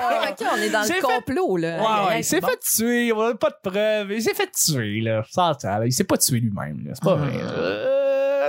Ah, 0.02 0.32
OK, 0.32 0.48
on 0.54 0.58
est 0.58 0.70
dans 0.70 0.82
le 0.82 0.86
fait- 0.88 1.00
complot, 1.00 1.58
là. 1.58 1.78
Ouais, 1.80 2.08
ouais, 2.08 2.20
il 2.20 2.24
s'est 2.24 2.40
bon. 2.42 2.48
fait 2.48 2.60
tuer, 2.60 3.12
on 3.14 3.22
a 3.22 3.36
pas 3.36 3.50
de 3.50 3.70
preuves. 3.70 4.12
Il 4.12 4.22
s'est 4.22 4.34
fait 4.34 4.50
tuer, 4.52 5.02
là. 5.02 5.24
Ça, 5.30 5.56
ça, 5.60 5.86
il 5.86 5.94
s'est 5.94 6.04
pas 6.04 6.18
tué 6.18 6.40
lui-même, 6.40 6.84
là. 6.86 6.92
C'est 6.94 7.04
pas 7.04 7.16
vrai. 7.16 7.32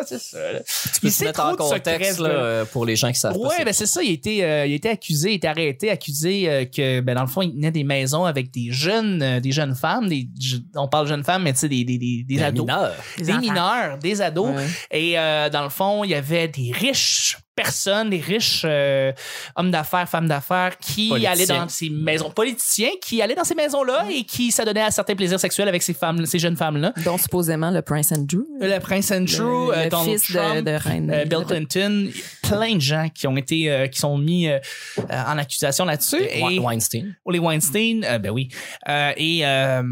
C'est 0.06 0.18
ça, 0.20 0.52
là. 0.52 0.60
Tu 0.60 1.00
peux 1.00 1.08
Il 1.08 1.12
te 1.14 1.24
mettre 1.24 1.40
en 1.40 1.50
secrets, 1.52 1.78
contexte 1.78 2.16
ce 2.18 2.22
là, 2.22 2.28
euh, 2.28 2.64
pour 2.64 2.86
les 2.86 2.96
gens 2.96 3.10
qui 3.12 3.18
savent. 3.18 3.36
Ouais, 3.36 3.64
ben 3.64 3.72
c'est 3.72 3.86
ça. 3.86 4.02
Il 4.02 4.10
été, 4.12 4.44
euh, 4.44 4.66
il 4.66 4.74
été 4.74 4.88
accusé, 4.88 5.30
il 5.30 5.34
été 5.34 5.48
arrêté, 5.48 5.90
accusé 5.90 6.48
euh, 6.48 6.64
que, 6.64 7.00
ben 7.00 7.14
dans 7.14 7.22
le 7.22 7.28
fond, 7.28 7.42
il 7.42 7.52
tenait 7.52 7.70
des 7.70 7.84
maisons 7.84 8.24
avec 8.24 8.50
des 8.50 8.70
jeunes, 8.70 9.22
euh, 9.22 9.40
des 9.40 9.52
jeunes 9.52 9.74
femmes, 9.74 10.08
des, 10.08 10.28
je- 10.40 10.56
on 10.76 10.88
parle 10.88 11.06
jeunes 11.06 11.24
femmes, 11.24 11.42
mais 11.44 11.52
tu 11.52 11.60
sais 11.60 11.68
des 11.68 11.84
des 11.84 11.98
des, 11.98 12.24
des 12.26 12.36
Des 12.36 12.42
ados, 12.42 12.60
mineurs. 12.66 12.94
des 13.18 13.30
enfants. 13.30 13.40
mineurs, 13.40 13.98
des 13.98 14.20
ados. 14.22 14.54
Ouais. 14.56 14.66
Et 14.90 15.18
euh, 15.18 15.48
dans 15.50 15.62
le 15.62 15.70
fond, 15.70 16.04
il 16.04 16.10
y 16.10 16.14
avait 16.14 16.48
des 16.48 16.72
riches 16.72 17.38
personnes, 17.62 18.10
des 18.10 18.20
riches 18.20 18.62
euh, 18.64 19.12
hommes 19.56 19.70
d'affaires, 19.70 20.08
femmes 20.08 20.28
d'affaires 20.28 20.76
qui 20.78 21.12
allaient 21.26 21.46
dans 21.46 21.68
ces 21.68 21.90
maisons 21.90 22.30
politiciens, 22.30 22.90
qui 23.02 23.20
allaient 23.22 23.34
dans 23.34 23.44
ces 23.44 23.54
maisons-là 23.54 24.06
et 24.10 24.24
qui 24.24 24.50
s'adonnaient 24.50 24.82
à 24.82 24.90
certains 24.90 25.14
plaisirs 25.14 25.40
sexuels 25.40 25.68
avec 25.68 25.82
ces 25.82 25.94
femmes, 25.94 26.24
ces 26.26 26.38
jeunes 26.38 26.56
femmes-là. 26.56 26.92
Dont 27.04 27.18
supposément 27.18 27.70
le 27.70 27.82
Prince 27.82 28.12
Andrew. 28.12 28.44
Le 28.60 28.78
prince 28.78 29.10
Andrew, 29.10 29.68
le, 29.70 29.76
euh, 29.78 29.84
le 29.84 29.90
Donald 29.90 30.10
fils 30.18 30.32
Trump, 30.32 30.56
de, 30.56 30.60
de 30.70 30.76
reine. 30.76 31.10
euh, 31.10 31.24
Bill 31.24 31.44
Clinton, 31.46 32.08
plein 32.42 32.74
de 32.76 32.80
gens 32.80 33.08
qui 33.14 33.26
ont 33.26 33.36
été 33.36 33.70
euh, 33.70 33.86
qui 33.88 33.98
sont 33.98 34.16
mis 34.18 34.48
euh, 34.48 34.58
euh, 34.98 35.02
en 35.26 35.38
accusation 35.38 35.84
là-dessus 35.84 36.16
etWe- 36.22 36.60
Weinstein. 36.60 37.14
les 37.30 37.38
Weinstein 37.38 38.04
euh, 38.04 38.18
ben 38.18 38.30
oui 38.30 38.48
Euh, 38.88 39.12
et 39.16 39.40
euh, 39.46 39.82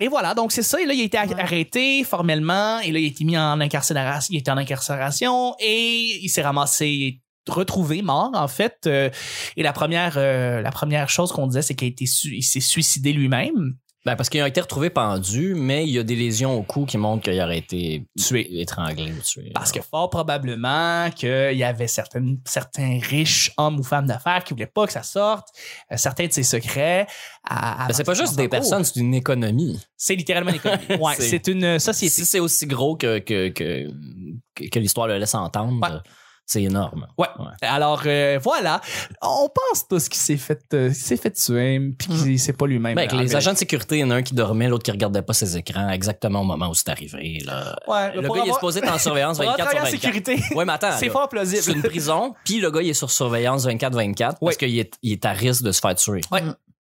et 0.00 0.08
voilà 0.08 0.34
donc 0.34 0.52
c'est 0.52 0.62
ça 0.62 0.80
et 0.80 0.86
là 0.86 0.94
il 0.94 1.00
a 1.00 1.04
été 1.04 1.18
arrêté 1.18 2.04
formellement 2.04 2.80
et 2.80 2.92
là 2.92 2.98
il 2.98 3.04
a 3.04 3.08
été 3.08 3.24
mis 3.24 3.38
en 3.38 3.60
incarcération 3.60 4.32
il 4.32 4.38
était 4.38 4.50
en 4.50 4.56
incarcération 4.56 5.54
et 5.58 6.18
il 6.22 6.28
s'est 6.28 6.42
ramassé 6.42 7.20
retrouvé 7.48 8.02
mort 8.02 8.32
en 8.34 8.48
fait 8.48 8.80
euh, 8.86 9.10
et 9.56 9.62
la 9.62 9.72
première 9.72 10.14
euh, 10.16 10.60
la 10.60 10.70
première 10.70 11.08
chose 11.08 11.32
qu'on 11.32 11.46
disait 11.46 11.62
c'est 11.62 11.74
qu'il 11.74 11.86
a 11.86 11.90
été 11.90 12.04
il 12.24 12.42
s'est 12.42 12.60
suicidé 12.60 13.12
lui-même 13.12 13.76
Ben, 14.06 14.14
parce 14.14 14.28
qu'il 14.28 14.40
a 14.40 14.46
été 14.46 14.60
retrouvé 14.60 14.88
pendu, 14.88 15.56
mais 15.56 15.82
il 15.84 15.90
y 15.90 15.98
a 15.98 16.04
des 16.04 16.14
lésions 16.14 16.56
au 16.56 16.62
cou 16.62 16.86
qui 16.86 16.96
montrent 16.96 17.24
qu'il 17.24 17.40
aurait 17.40 17.58
été 17.58 18.06
Tué. 18.16 18.60
étranglé 18.60 19.10
ou 19.10 19.20
tué. 19.20 19.50
Parce 19.52 19.72
que 19.72 19.80
fort 19.82 20.08
probablement 20.10 21.10
qu'il 21.10 21.56
y 21.56 21.64
avait 21.64 21.88
certaines, 21.88 22.38
certains 22.44 23.00
riches 23.02 23.50
hommes 23.56 23.80
ou 23.80 23.82
femmes 23.82 24.06
d'affaires 24.06 24.44
qui 24.44 24.54
voulaient 24.54 24.66
pas 24.72 24.86
que 24.86 24.92
ça 24.92 25.02
sorte, 25.02 25.48
euh, 25.90 25.96
certains 25.96 26.28
de 26.28 26.32
ses 26.32 26.44
secrets. 26.44 27.08
À, 27.42 27.84
à 27.84 27.88
Ben, 27.88 27.94
c'est 27.94 28.04
pas 28.04 28.14
juste 28.14 28.36
des 28.36 28.48
personnes, 28.48 28.84
c'est 28.84 29.00
une 29.00 29.12
économie. 29.12 29.80
C'est 29.96 30.14
littéralement 30.14 30.50
une 30.50 30.56
économie. 30.56 30.84
Ouais, 31.00 31.14
C'est- 31.18 31.48
une 31.48 31.80
société. 31.80 32.12
Si 32.14 32.26
c'est 32.26 32.38
aussi 32.38 32.66
gros 32.68 32.94
que, 32.96 33.18
que, 33.18 33.48
que, 33.48 33.90
que, 34.54 34.68
que 34.68 34.78
l'histoire 34.78 35.08
le 35.08 35.18
laisse 35.18 35.34
entendre, 35.34 35.80
Ouais. 35.82 35.98
C'est 36.46 36.62
énorme. 36.62 37.06
Ouais. 37.18 37.26
Alors 37.60 38.02
euh, 38.06 38.38
voilà, 38.42 38.80
on 39.20 39.48
pense 39.48 39.86
tous 39.88 40.08
qu'il 40.08 40.20
s'est 40.20 40.36
fait, 40.36 40.62
euh, 40.74 40.86
qu'il 40.86 40.94
s'est 40.94 41.16
fait 41.16 41.32
tuer, 41.32 41.80
puis 41.98 42.08
qu'il 42.08 42.38
c'est 42.40 42.52
pas 42.52 42.66
lui-même. 42.66 42.94
Ben, 42.94 43.08
les 43.18 43.34
agents 43.34 43.52
de 43.52 43.58
sécurité, 43.58 43.96
il 43.96 44.00
y 44.00 44.04
en 44.04 44.10
a 44.10 44.14
un 44.16 44.22
qui 44.22 44.34
dormait, 44.34 44.68
l'autre 44.68 44.84
qui 44.84 44.92
regardait 44.92 45.22
pas 45.22 45.32
ses 45.32 45.56
écrans 45.56 45.90
exactement 45.90 46.42
au 46.42 46.44
moment 46.44 46.68
où 46.68 46.74
c'est 46.74 46.88
arrivé. 46.88 47.40
Là. 47.44 47.76
Ouais, 47.88 48.14
Le 48.14 48.22
gars, 48.22 48.42
il 48.44 48.50
est 48.50 48.52
supposé 48.54 48.78
être 48.78 48.92
en 48.92 48.98
surveillance 48.98 49.38
pour 49.40 49.48
avoir 49.50 49.58
24 49.58 49.70
sur 49.70 49.78
travaillé 49.80 49.80
en 49.80 50.10
24. 50.12 50.22
sécurité. 50.24 50.54
Ouais, 50.56 50.64
mais 50.64 50.72
attends. 50.72 50.92
c'est 50.98 51.08
fort 51.10 51.28
plausible. 51.28 51.62
C'est 51.62 51.72
une 51.72 51.82
prison, 51.82 52.34
puis 52.44 52.60
le 52.60 52.70
gars, 52.70 52.80
il 52.82 52.90
est 52.90 52.94
sur 52.94 53.10
surveillance 53.10 53.66
24-24 53.66 54.16
parce 54.16 54.38
Ouais. 54.40 54.54
qu'il 54.56 54.78
est, 54.78 54.92
il 55.02 55.12
est 55.12 55.24
à 55.24 55.32
risque 55.32 55.62
de 55.62 55.72
se 55.72 55.80
faire 55.80 55.94
tuer. 55.96 56.20
Ouais. 56.30 56.42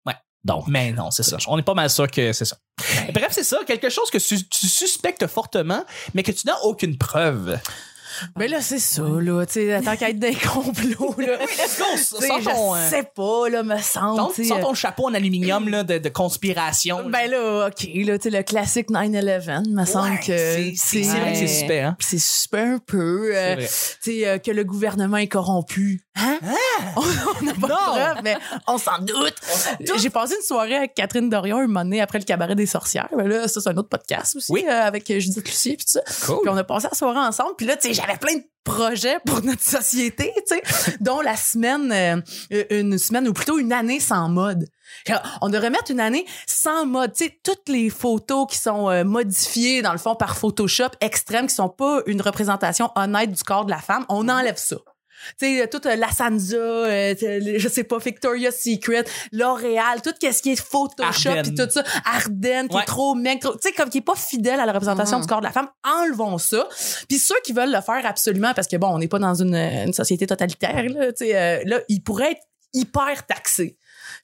Ouais. 0.06 0.14
Donc, 0.42 0.64
Mais 0.68 0.92
non, 0.92 1.10
c'est 1.10 1.22
ça. 1.22 1.36
On 1.48 1.58
est 1.58 1.62
pas 1.62 1.74
mal 1.74 1.90
sûr 1.90 2.10
que 2.10 2.32
c'est 2.32 2.46
ça. 2.46 2.56
Bref, 3.12 3.28
c'est 3.32 3.44
ça. 3.44 3.58
Quelque 3.66 3.90
chose 3.90 4.10
que 4.10 4.18
su- 4.18 4.48
tu 4.48 4.66
suspectes 4.68 5.26
fortement, 5.26 5.84
mais 6.14 6.22
que 6.22 6.32
tu 6.32 6.46
n'as 6.46 6.56
aucune 6.62 6.96
preuve. 6.96 7.58
Mais 8.38 8.48
là, 8.48 8.60
c'est 8.60 8.78
ça, 8.78 9.02
là. 9.02 9.44
Tu 9.46 9.52
sais, 9.52 9.80
tant 9.82 9.96
qu'à 9.96 10.10
être 10.10 10.18
des 10.18 10.34
complots, 10.52 11.14
là. 11.18 11.36
Let's 11.38 11.78
go! 11.78 11.84
Sors 11.96 12.40
ton, 12.42 12.74
je 12.74 12.80
euh, 12.80 12.90
sais 12.90 13.10
pas, 13.14 13.48
là, 13.48 13.62
me 13.62 13.78
semble. 13.78 14.44
sors 14.44 14.60
ton 14.60 14.74
chapeau 14.74 15.08
en 15.08 15.14
aluminium 15.14 15.68
là, 15.68 15.82
de, 15.84 15.98
de 15.98 16.08
conspiration. 16.08 17.08
Ben 17.08 17.30
là, 17.30 17.68
OK, 17.68 17.88
là, 17.94 18.18
tu 18.18 18.30
sais, 18.30 18.36
le 18.36 18.42
classique 18.42 18.90
9-11, 18.90 19.68
me 19.70 19.84
semble 19.84 20.18
que 20.18 20.26
c'est 20.26 20.72
c'est- 20.76 21.02
c'est 21.04 21.18
vrai 21.20 21.32
que 21.32 21.38
c'est 21.38 21.46
suspect, 21.46 21.80
hein? 21.80 21.96
C'est 22.00 22.20
super 22.20 22.66
un 22.74 22.78
peu. 22.78 23.30
euh, 23.34 23.56
tu 23.56 23.66
sais, 24.00 24.28
euh, 24.28 24.38
que 24.38 24.50
le 24.50 24.64
gouvernement 24.64 25.16
est 25.18 25.28
corrompu. 25.28 26.02
Hein? 26.16 26.38
On 26.96 27.44
n'a 27.44 27.54
pas 27.54 27.66
de 27.66 27.72
preuve, 27.72 28.16
mais 28.24 28.36
on 28.66 28.76
s'en 28.78 28.98
doute. 29.00 29.34
J'ai 29.98 30.10
passé 30.10 30.34
une 30.36 30.42
soirée 30.46 30.76
avec 30.76 30.94
Catherine 30.94 31.28
Dorion 31.30 31.58
un 31.58 31.66
moment 31.66 31.84
donné 31.84 32.00
après 32.00 32.18
le 32.18 32.24
cabaret 32.24 32.54
des 32.54 32.66
sorcières. 32.66 33.08
Ben 33.16 33.26
là, 33.28 33.48
ça, 33.48 33.60
c'est 33.60 33.68
un 33.68 33.76
autre 33.76 33.88
podcast 33.88 34.36
aussi, 34.36 34.52
Oui. 34.52 34.64
euh, 34.68 34.82
avec 34.82 35.06
Judith 35.06 35.46
Lucie 35.46 35.76
puis 35.76 35.86
tout 35.86 35.92
ça. 35.92 36.00
Cool. 36.26 36.40
Puis 36.42 36.50
on 36.50 36.56
a 36.56 36.64
passé 36.64 36.88
la 36.90 36.96
soirée 36.96 37.18
ensemble. 37.20 37.52
Puis 37.56 37.66
là, 37.66 37.76
tu 37.76 37.88
sais, 37.88 37.94
j'avais 38.10 38.18
plein 38.18 38.36
de 38.36 38.44
projets 38.64 39.18
pour 39.26 39.42
notre 39.44 39.62
société, 39.62 40.32
tu 40.48 40.56
sais, 40.56 40.96
dont 41.00 41.20
la 41.20 41.36
semaine, 41.36 41.92
euh, 41.92 42.64
une 42.70 42.98
semaine 42.98 43.28
ou 43.28 43.32
plutôt 43.32 43.58
une 43.58 43.72
année 43.72 44.00
sans 44.00 44.28
mode. 44.28 44.66
On 45.40 45.48
devrait 45.48 45.70
mettre 45.70 45.90
une 45.90 46.00
année 46.00 46.26
sans 46.46 46.84
mode. 46.86 47.12
Tu 47.14 47.24
sais, 47.24 47.40
toutes 47.42 47.68
les 47.68 47.90
photos 47.90 48.46
qui 48.50 48.58
sont 48.58 48.90
euh, 48.90 49.04
modifiées, 49.04 49.82
dans 49.82 49.92
le 49.92 49.98
fond, 49.98 50.14
par 50.14 50.36
Photoshop 50.36 50.90
extrême, 51.00 51.46
qui 51.46 51.54
sont 51.54 51.68
pas 51.68 52.02
une 52.06 52.20
représentation 52.20 52.90
honnête 52.96 53.32
du 53.32 53.42
corps 53.42 53.64
de 53.64 53.70
la 53.70 53.78
femme, 53.78 54.04
on 54.08 54.28
enlève 54.28 54.56
ça. 54.56 54.76
Tu 55.38 55.58
sais, 55.58 55.68
toute 55.68 55.86
euh, 55.86 55.96
la 55.96 56.10
Sansa, 56.10 56.56
euh, 56.56 57.14
t- 57.14 57.58
je 57.58 57.68
sais 57.68 57.84
pas, 57.84 57.98
Victoria's 57.98 58.56
Secret, 58.58 59.04
L'Oréal, 59.32 60.02
tout 60.02 60.10
ce 60.20 60.42
qui 60.42 60.50
est 60.52 60.56
Photoshop 60.60 61.42
puis 61.42 61.54
tout 61.54 61.68
ça, 61.70 61.82
Ardennes, 62.04 62.68
qui 62.68 62.76
Ouais. 62.76 62.82
est 62.82 62.86
trop 62.86 63.14
mec, 63.14 63.40
tu 63.40 63.48
sais, 63.60 63.72
comme 63.72 63.88
qui 63.90 63.98
est 63.98 64.02
pas 64.02 64.14
fidèle 64.16 64.60
à 64.60 64.66
la 64.66 64.72
représentation 64.72 65.16
Mhm. 65.18 65.22
du 65.22 65.28
corps 65.28 65.40
de 65.40 65.46
la 65.46 65.52
femme, 65.52 65.68
enlevons 65.84 66.38
ça. 66.38 66.66
Puis 67.08 67.18
ceux 67.18 67.34
qui 67.44 67.52
veulent 67.52 67.72
le 67.72 67.80
faire 67.80 68.04
absolument, 68.04 68.52
parce 68.54 68.66
que 68.68 68.76
bon, 68.76 68.88
on 68.88 68.98
n'est 68.98 69.08
pas 69.08 69.18
dans 69.18 69.34
une, 69.34 69.54
une 69.54 69.92
société 69.92 70.26
totalitaire, 70.26 70.84
là, 70.88 71.12
tu 71.12 71.26
sais, 71.26 71.36
euh, 71.36 71.62
là, 71.66 71.80
ils 71.88 72.02
pourraient 72.02 72.32
être 72.32 72.42
hyper 72.72 73.26
taxés. 73.26 73.76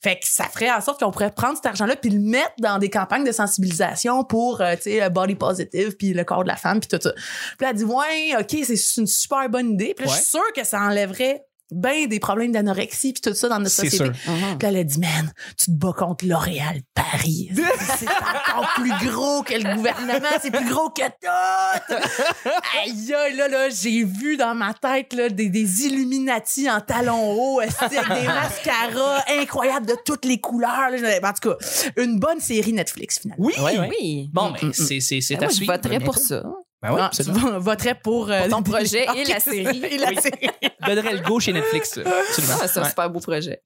Fait 0.03 0.17
que 0.17 0.26
ça 0.26 0.45
ferait 0.45 0.71
en 0.71 0.81
sorte 0.81 1.00
qu'on 1.00 1.11
pourrait 1.11 1.31
prendre 1.31 1.57
cet 1.57 1.67
argent-là 1.67 1.97
puis 1.97 2.11
le 2.11 2.21
mettre 2.21 2.53
dans 2.59 2.79
des 2.79 2.91
campagnes 2.91 3.25
de 3.25 3.33
sensibilisation 3.33 4.25
pour, 4.25 4.61
euh, 4.61 4.75
tu 4.76 4.83
sais, 4.83 5.00
le 5.00 5.09
body 5.09 5.35
positive 5.35 5.97
puis 5.97 6.12
le 6.12 6.25
corps 6.25 6.43
de 6.43 6.49
la 6.49 6.57
femme 6.57 6.81
puis 6.81 6.88
tout 6.88 7.03
ça. 7.03 7.12
Puis 7.12 7.65
là, 7.65 7.71
elle 7.71 7.76
dit, 7.76 7.85
ouais, 7.85 8.37
OK, 8.38 8.57
c'est 8.65 9.00
une 9.00 9.07
super 9.07 9.49
bonne 9.49 9.73
idée. 9.73 9.95
Puis 9.97 10.07
là, 10.07 10.12
je 10.12 10.17
suis 10.17 10.31
sûre 10.31 10.53
que 10.55 10.65
ça 10.65 10.81
enlèverait 10.81 11.46
ben 11.73 12.06
des 12.06 12.20
problèmes 12.20 12.52
d'anorexie 12.52 13.12
puis 13.12 13.20
tout 13.23 13.35
ça 13.35 13.49
dans 13.49 13.58
notre 13.58 13.70
C'est 13.70 13.88
société. 13.90 14.04
sûr. 14.04 14.32
Puis 14.32 14.32
là, 14.62 14.68
elle 14.68 14.76
a 14.76 14.85
dit, 14.85 15.00
man, 15.00 15.32
tu 15.58 15.66
te 15.66 15.70
bats 15.73 15.92
contre 15.96 16.25
L'Oréal 16.26 16.80
Paris. 16.94 17.50
C'est 17.99 18.06
encore 18.06 18.68
plus 18.76 18.92
gros 19.08 19.42
que 19.42 19.54
le 19.54 19.75
gouvernement, 19.76 20.28
c'est 20.40 20.50
plus 20.50 20.68
gros 20.68 20.90
que 20.90 21.02
tout. 21.02 21.94
Aïe, 22.85 23.14
aïe, 23.14 23.37
là, 23.37 23.49
là, 23.49 23.68
j'ai 23.70 24.04
vu 24.04 24.37
dans 24.37 24.54
ma 24.54 24.75
tête, 24.75 25.12
là, 25.12 25.28
des, 25.28 25.49
des 25.49 25.87
Illuminati 25.87 26.70
en 26.70 26.80
talons 26.80 27.32
hauts, 27.32 27.61
des 27.90 27.96
mascaras 28.26 29.25
incroyables 29.40 29.87
de 29.87 29.96
toutes 30.04 30.25
les 30.25 30.40
couleurs. 30.40 30.90
là. 30.90 31.18
En 31.23 31.32
tout 31.32 31.50
cas, 31.50 31.56
une 31.96 32.18
bonne 32.18 32.40
série 32.40 32.73
Netflix, 32.73 33.18
finalement. 33.20 33.44
Oui. 33.46 33.54
Oui. 33.90 34.30
Bon, 34.32 34.50
ben, 34.52 34.73
c'est, 34.73 35.00
c'est, 35.00 35.20
c'est 35.20 35.35
Ben, 35.37 35.42
à 35.42 35.44
moi, 35.46 35.50
je 35.50 35.54
suivre. 35.56 35.73
voterais 35.73 36.00
pour 36.00 36.18
ça. 36.18 36.42
Ben 36.83 36.92
oui, 36.92 37.00
Ah, 37.02 37.11
tu 37.12 37.21
absolument. 37.23 37.52
vo- 37.52 37.61
voterais 37.61 37.95
pour, 37.95 38.30
euh, 38.30 38.49
ton 38.49 38.62
projet 38.62 39.06
et 39.16 39.25
la 39.25 39.40
série. 39.40 39.83
Et 39.90 39.99
la 39.99 40.21
série. 40.21 40.49
Donnerais 40.87 41.14
le 41.14 41.21
go 41.21 41.40
chez 41.40 41.52
Netflix. 41.52 41.99
Absolument. 41.99 42.54
Ah, 42.62 42.68
c'est 42.68 42.78
un 42.78 42.83
Ouais. 42.83 42.88
super 42.90 43.11
beau 43.11 43.21
projet. 43.21 43.62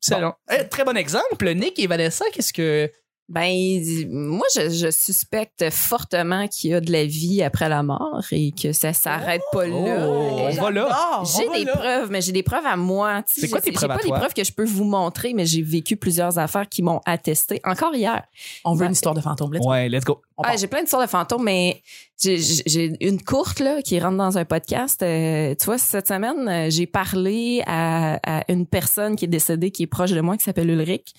Eh, 0.51 0.69
très 0.69 0.85
bon 0.85 0.97
exemple. 0.97 1.53
Nick 1.55 1.79
et 1.79 1.87
Vanessa, 1.87 2.25
qu'est-ce 2.33 2.53
que. 2.53 2.91
Ben, 3.33 3.81
moi, 4.11 4.45
je, 4.57 4.69
je 4.71 4.91
suspecte 4.91 5.71
fortement 5.71 6.49
qu'il 6.49 6.71
y 6.71 6.75
a 6.75 6.81
de 6.81 6.91
la 6.91 7.05
vie 7.05 7.45
après 7.45 7.69
la 7.69 7.85
mort 7.85 8.25
et 8.33 8.51
que 8.51 8.73
ça 8.73 8.93
s'arrête 8.93 9.43
pas 9.53 9.69
là. 9.69 9.73
Oh, 10.09 10.29
on 10.33 10.47
Euh, 10.49 10.51
va 10.51 10.71
là. 10.73 11.23
J'ai 11.25 11.49
on 11.49 11.53
des 11.53 11.65
là. 11.65 11.77
preuves, 11.77 12.11
mais 12.11 12.21
j'ai 12.23 12.33
des 12.33 12.43
preuves 12.43 12.67
à 12.67 12.77
moi. 12.77 13.23
C'est 13.27 13.49
quoi 13.49 13.61
j'ai- 13.65 13.71
tes 13.71 13.73
preuves 13.73 13.89
J'ai 13.93 13.97
pas 13.97 14.03
des 14.17 14.21
preuves 14.21 14.35
que 14.35 14.43
je 14.43 14.53
peux 14.53 14.65
vous 14.65 14.83
montrer, 14.83 15.33
mais 15.33 15.47
j'ai 15.47 15.63
vécu 15.63 15.97
plusieurs 15.97 16.39
affaires 16.41 16.69
qui 16.69 16.83
m'ont 16.83 17.01
attesté. 17.07 17.61
Encore 17.65 17.95
hier. 17.95 18.25
On 18.65 18.75
veut 18.75 18.81
Ouais. 18.81 18.87
une 18.87 18.93
histoire 18.95 19.15
de 19.15 19.21
fantôme. 19.21 19.53
let's 19.55 19.61
go. 19.63 19.71
Ouais, 19.71 19.89
let's 19.89 20.05
go. 20.05 20.21
On 20.37 20.43
Ah, 20.43 20.57
j'ai 20.57 20.67
plein 20.67 20.81
d'histoires 20.81 21.03
de 21.03 21.09
fantômes, 21.09 21.45
mais 21.45 21.83
j'ai 22.25 22.93
une 23.07 23.23
courte 23.23 23.61
là 23.61 23.81
qui 23.83 24.01
rentre 24.01 24.17
dans 24.17 24.39
un 24.39 24.45
podcast. 24.45 25.03
Euh, 25.05 25.55
tu 25.55 25.67
vois, 25.67 25.79
cette 25.79 26.09
semaine, 26.09 26.49
euh, 26.49 26.69
j'ai 26.69 26.87
parlé 26.87 27.63
à, 27.67 28.19
à 28.41 28.45
une 28.49 28.67
personne 28.67 29.15
qui 29.15 29.27
est 29.27 29.29
décédée, 29.29 29.71
qui 29.71 29.85
est 29.85 29.87
proche 29.87 30.11
de 30.11 30.21
moi, 30.21 30.37
qui 30.37 30.43
s'appelle 30.43 30.69
Ulrich. 30.71 31.15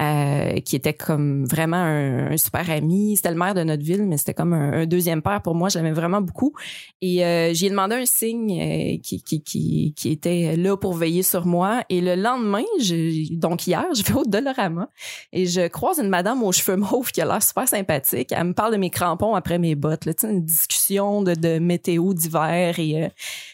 Euh, 0.00 0.60
qui 0.60 0.76
était 0.76 0.94
comme 0.94 1.44
vraiment 1.44 1.76
un, 1.76 2.32
un 2.32 2.36
super 2.36 2.68
ami. 2.70 3.16
C'était 3.16 3.30
le 3.30 3.36
maire 3.36 3.54
de 3.54 3.62
notre 3.62 3.82
ville, 3.82 4.04
mais 4.04 4.16
c'était 4.16 4.34
comme 4.34 4.52
un, 4.52 4.72
un 4.72 4.86
deuxième 4.86 5.22
père 5.22 5.40
pour 5.42 5.54
moi. 5.54 5.68
Je 5.68 5.78
l'aimais 5.78 5.92
vraiment 5.92 6.20
beaucoup. 6.20 6.52
Et 7.00 7.24
euh, 7.24 7.52
j'ai 7.54 7.70
demandé 7.70 7.94
un 7.94 8.06
signe 8.06 8.60
euh, 8.60 8.98
qui, 9.02 9.22
qui, 9.22 9.42
qui, 9.42 9.94
qui 9.96 10.10
était 10.10 10.56
là 10.56 10.76
pour 10.76 10.94
veiller 10.94 11.22
sur 11.22 11.46
moi. 11.46 11.84
Et 11.88 12.00
le 12.00 12.14
lendemain, 12.16 12.64
je, 12.80 13.32
donc 13.34 13.66
hier, 13.66 13.86
je 13.94 14.02
vais 14.02 14.14
au 14.14 14.24
Dolorama 14.24 14.88
et 15.32 15.46
je 15.46 15.68
croise 15.68 15.98
une 15.98 16.08
madame 16.08 16.42
aux 16.42 16.52
cheveux 16.52 16.76
mauves 16.76 17.12
qui 17.12 17.20
a 17.20 17.24
l'air 17.24 17.42
super 17.42 17.68
sympathique. 17.68 18.32
Elle 18.32 18.48
me 18.48 18.54
parle 18.54 18.72
de 18.72 18.78
mes 18.78 18.90
crampons 18.90 19.34
après 19.34 19.58
mes 19.58 19.74
bottes. 19.74 20.04
Là, 20.06 20.12
une 20.24 20.44
discussion 20.44 21.22
de, 21.22 21.34
de 21.34 21.58
météo 21.58 22.14
d'hiver. 22.14 22.78
Et, 22.78 23.04
euh, 23.04 23.08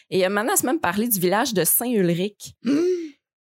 et 0.09 0.27
maintenant, 0.29 0.53
elle 0.53 0.59
se 0.59 0.65
même 0.65 0.79
parlé 0.79 1.07
du 1.07 1.19
village 1.19 1.53
de 1.53 1.63
Saint-Ulrich. 1.63 2.55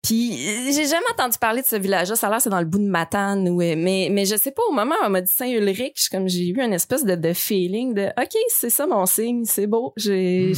Puis 0.03 0.33
euh, 0.33 0.65
j'ai 0.73 0.85
jamais 0.85 1.05
entendu 1.13 1.37
parler 1.37 1.61
de 1.61 1.67
ce 1.67 1.77
village-là. 1.77 2.15
Ça 2.15 2.27
a 2.27 2.29
l'air 2.29 2.41
c'est 2.41 2.49
dans 2.49 2.59
le 2.59 2.65
bout 2.65 2.79
de 2.79 2.83
Matane. 2.89 3.47
Ou, 3.47 3.61
euh, 3.61 3.75
mais, 3.77 4.09
mais 4.11 4.25
je 4.25 4.35
sais 4.35 4.51
pas, 4.51 4.61
au 4.69 4.73
moment 4.73 4.95
où 5.01 5.05
elle 5.05 5.11
m'a 5.11 5.21
dit 5.21 5.31
Saint-Ulrich, 5.31 6.09
comme 6.11 6.27
j'ai 6.27 6.49
eu 6.49 6.59
une 6.59 6.73
espèce 6.73 7.05
de, 7.05 7.15
de 7.15 7.31
feeling 7.33 7.93
de 7.93 8.07
OK, 8.21 8.35
c'est 8.49 8.69
ça 8.69 8.85
mon 8.85 9.05
signe, 9.05 9.45
c'est 9.45 9.65
beau. 9.65 9.93
J'ai, 9.95 10.51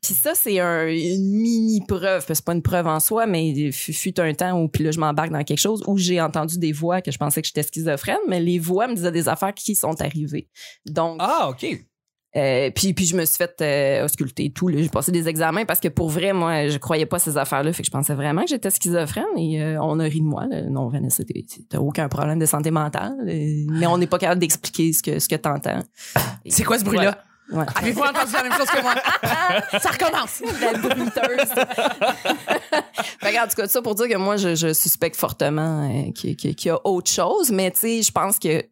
puis 0.00 0.14
ça, 0.14 0.34
c'est 0.34 0.60
un, 0.60 0.86
une 0.86 1.40
mini 1.40 1.82
preuve, 1.86 2.24
parce 2.24 2.26
que 2.26 2.34
c'est 2.34 2.44
pas 2.44 2.52
une 2.54 2.62
preuve 2.62 2.86
en 2.86 3.00
soi, 3.00 3.26
mais 3.26 3.48
il 3.48 3.72
fut 3.72 4.20
un 4.20 4.32
temps 4.32 4.60
où 4.60 4.68
puis 4.68 4.84
là 4.84 4.92
je 4.92 5.00
m'embarque 5.00 5.32
dans 5.32 5.42
quelque 5.42 5.60
chose 5.60 5.82
où 5.86 5.98
j'ai 5.98 6.20
entendu 6.20 6.58
des 6.58 6.72
voix 6.72 7.02
que 7.02 7.10
je 7.10 7.18
pensais 7.18 7.42
que 7.42 7.48
j'étais 7.48 7.62
schizophrène, 7.64 8.18
mais 8.28 8.40
les 8.40 8.58
voix 8.60 8.86
me 8.86 8.94
disaient 8.94 9.10
des 9.12 9.28
affaires 9.28 9.54
qui 9.54 9.74
sont 9.74 10.00
arrivées. 10.00 10.48
Donc, 10.86 11.16
Ah, 11.18 11.48
OK. 11.50 11.66
Euh, 12.36 12.70
puis 12.74 12.94
puis 12.94 13.06
je 13.06 13.16
me 13.16 13.24
suis 13.24 13.36
fait 13.36 13.54
euh, 13.60 14.04
ausculter 14.04 14.46
et 14.46 14.50
tout. 14.52 14.68
là. 14.68 14.80
J'ai 14.80 14.88
passé 14.88 15.12
des 15.12 15.28
examens 15.28 15.64
parce 15.64 15.80
que 15.80 15.88
pour 15.88 16.08
vrai, 16.08 16.32
moi, 16.32 16.68
je 16.68 16.78
croyais 16.78 17.06
pas 17.06 17.16
à 17.16 17.20
ces 17.20 17.36
affaires-là, 17.36 17.72
fait 17.72 17.82
que 17.82 17.86
je 17.86 17.92
pensais 17.92 18.14
vraiment 18.14 18.42
que 18.42 18.48
j'étais 18.48 18.70
schizophrène 18.70 19.24
et 19.36 19.62
euh, 19.62 19.78
on 19.80 20.00
a 20.00 20.04
ri 20.04 20.20
de 20.20 20.26
moi. 20.26 20.46
là. 20.48 20.62
Non, 20.62 20.88
Vanessa, 20.88 21.22
t'as 21.70 21.78
aucun 21.78 22.08
problème 22.08 22.38
de 22.38 22.46
santé 22.46 22.70
mentale, 22.70 23.14
euh, 23.28 23.64
mais 23.70 23.86
on 23.86 23.98
n'est 23.98 24.06
pas 24.06 24.18
capable 24.18 24.40
d'expliquer 24.40 24.92
ce 24.92 25.02
que 25.02 25.18
ce 25.18 25.28
que 25.28 25.36
t'entends. 25.36 25.80
C'est 26.48 26.64
quoi 26.64 26.78
ce 26.78 26.84
bruit-là? 26.84 27.18
Ouais. 27.52 27.64
Avez-vous 27.76 28.00
entendu 28.00 28.32
la 28.32 28.42
même 28.42 28.52
chose 28.52 28.68
que 28.68 28.82
moi? 28.82 28.94
Ça 29.78 29.90
recommence. 29.90 30.42
la 30.60 30.78
bruiteuse. 30.78 31.54
que, 33.20 33.44
en 33.44 33.48
tout 33.48 33.56
cas, 33.56 33.68
ça 33.68 33.82
pour 33.82 33.94
dire 33.94 34.08
que 34.08 34.16
moi, 34.16 34.36
je, 34.36 34.54
je 34.54 34.72
suspecte 34.72 35.16
fortement 35.16 35.88
euh, 35.90 36.10
qu'il 36.12 36.36
qu'il 36.36 36.66
y 36.66 36.70
a 36.70 36.78
autre 36.84 37.10
chose, 37.10 37.50
mais 37.50 37.70
tu 37.70 37.80
sais, 37.80 38.02
je 38.02 38.12
pense 38.12 38.38
que 38.38 38.64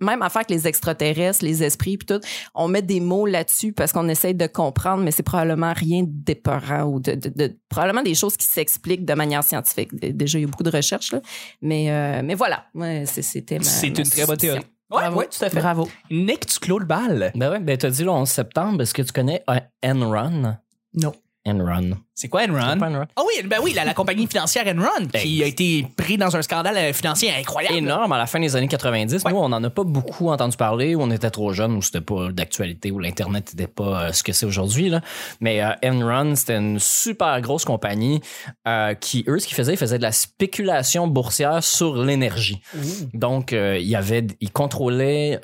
même 0.00 0.22
affaire 0.22 0.46
que 0.46 0.52
les 0.52 0.66
extraterrestres, 0.66 1.44
les 1.44 1.62
esprits, 1.62 1.96
puis 1.96 2.06
tout, 2.06 2.20
on 2.54 2.68
met 2.68 2.82
des 2.82 3.00
mots 3.00 3.26
là-dessus 3.26 3.72
parce 3.72 3.92
qu'on 3.92 4.08
essaye 4.08 4.34
de 4.34 4.46
comprendre, 4.46 5.02
mais 5.02 5.10
c'est 5.10 5.22
probablement 5.22 5.72
rien 5.74 6.04
d'épeurant 6.06 6.84
ou 6.84 7.00
de, 7.00 7.12
de- 7.14 7.28
de- 7.34 7.56
probablement 7.68 8.02
des 8.02 8.14
choses 8.14 8.36
qui 8.36 8.46
s'expliquent 8.46 9.04
de 9.04 9.14
manière 9.14 9.44
scientifique. 9.44 9.94
Dé- 9.94 10.12
Déjà, 10.12 10.38
il 10.38 10.42
y 10.42 10.44
a 10.44 10.48
beaucoup 10.48 10.62
de 10.62 10.70
recherches, 10.70 11.12
là. 11.12 11.20
Mais, 11.62 11.90
euh, 11.90 12.22
mais 12.24 12.34
voilà, 12.34 12.64
Ouais, 12.74 13.04
c'était 13.06 13.58
ma- 13.58 13.64
C'est 13.64 13.88
une 13.88 14.08
très 14.08 14.26
bonne 14.26 14.36
théorie. 14.36 14.60
Ouais, 14.88 15.00
Bravo. 15.00 15.18
ouais, 15.18 15.26
tout 15.26 15.44
à 15.44 15.50
fait. 15.50 15.58
Bravo. 15.60 15.88
Nick, 16.10 16.46
tu 16.46 16.58
clôt 16.60 16.78
le 16.78 16.84
bal. 16.86 17.32
Ben 17.34 17.50
ouais, 17.50 17.58
ben 17.60 17.76
t'as 17.76 17.90
dit 17.90 18.04
le 18.04 18.10
11 18.10 18.28
septembre, 18.28 18.82
est-ce 18.82 18.94
que 18.94 19.02
tu 19.02 19.12
connais 19.12 19.42
Enron? 19.84 20.56
Non. 20.94 21.12
Enron. 21.46 21.96
C'est 22.18 22.28
quoi 22.28 22.44
Enron? 22.44 22.78
Ah 23.14 23.22
oui, 23.26 23.46
ben 23.46 23.58
oui, 23.62 23.74
la, 23.74 23.84
la 23.84 23.92
compagnie 23.92 24.26
financière 24.26 24.64
Enron 24.66 25.06
qui 25.12 25.42
a 25.42 25.46
été 25.46 25.86
pris 25.98 26.16
dans 26.16 26.34
un 26.34 26.40
scandale 26.40 26.78
euh, 26.78 26.92
financier 26.94 27.30
incroyable. 27.38 27.76
énorme 27.76 28.10
à 28.10 28.16
la 28.16 28.24
fin 28.24 28.40
des 28.40 28.56
années 28.56 28.68
90. 28.68 29.22
Ouais. 29.22 29.32
Nous, 29.32 29.38
on 29.38 29.50
n'en 29.50 29.62
a 29.62 29.68
pas 29.68 29.84
beaucoup 29.84 30.30
entendu 30.30 30.56
parler, 30.56 30.96
on 30.96 31.10
était 31.10 31.28
trop 31.28 31.52
jeunes, 31.52 31.76
ou 31.76 31.82
c'était 31.82 32.00
pas 32.00 32.32
d'actualité, 32.32 32.90
ou 32.90 33.00
l'Internet 33.00 33.52
n'était 33.52 33.70
pas 33.70 34.04
euh, 34.06 34.12
ce 34.14 34.22
que 34.22 34.32
c'est 34.32 34.46
aujourd'hui. 34.46 34.88
là. 34.88 35.02
Mais 35.42 35.62
euh, 35.62 35.72
Enron, 35.84 36.34
c'était 36.36 36.56
une 36.56 36.78
super 36.78 37.38
grosse 37.42 37.66
compagnie 37.66 38.22
euh, 38.66 38.94
qui, 38.94 39.22
eux, 39.28 39.38
ce 39.38 39.46
qu'ils 39.46 39.56
faisaient, 39.56 39.74
ils 39.74 39.78
faisaient 39.78 39.98
de 39.98 40.02
la 40.02 40.12
spéculation 40.12 41.08
boursière 41.08 41.62
sur 41.62 42.02
l'énergie. 42.02 42.62
Donc, 43.12 43.52
il 43.52 43.86
y 43.86 43.94
avait, 43.94 44.26
ils 44.40 44.50
contrôlaient 44.50 45.38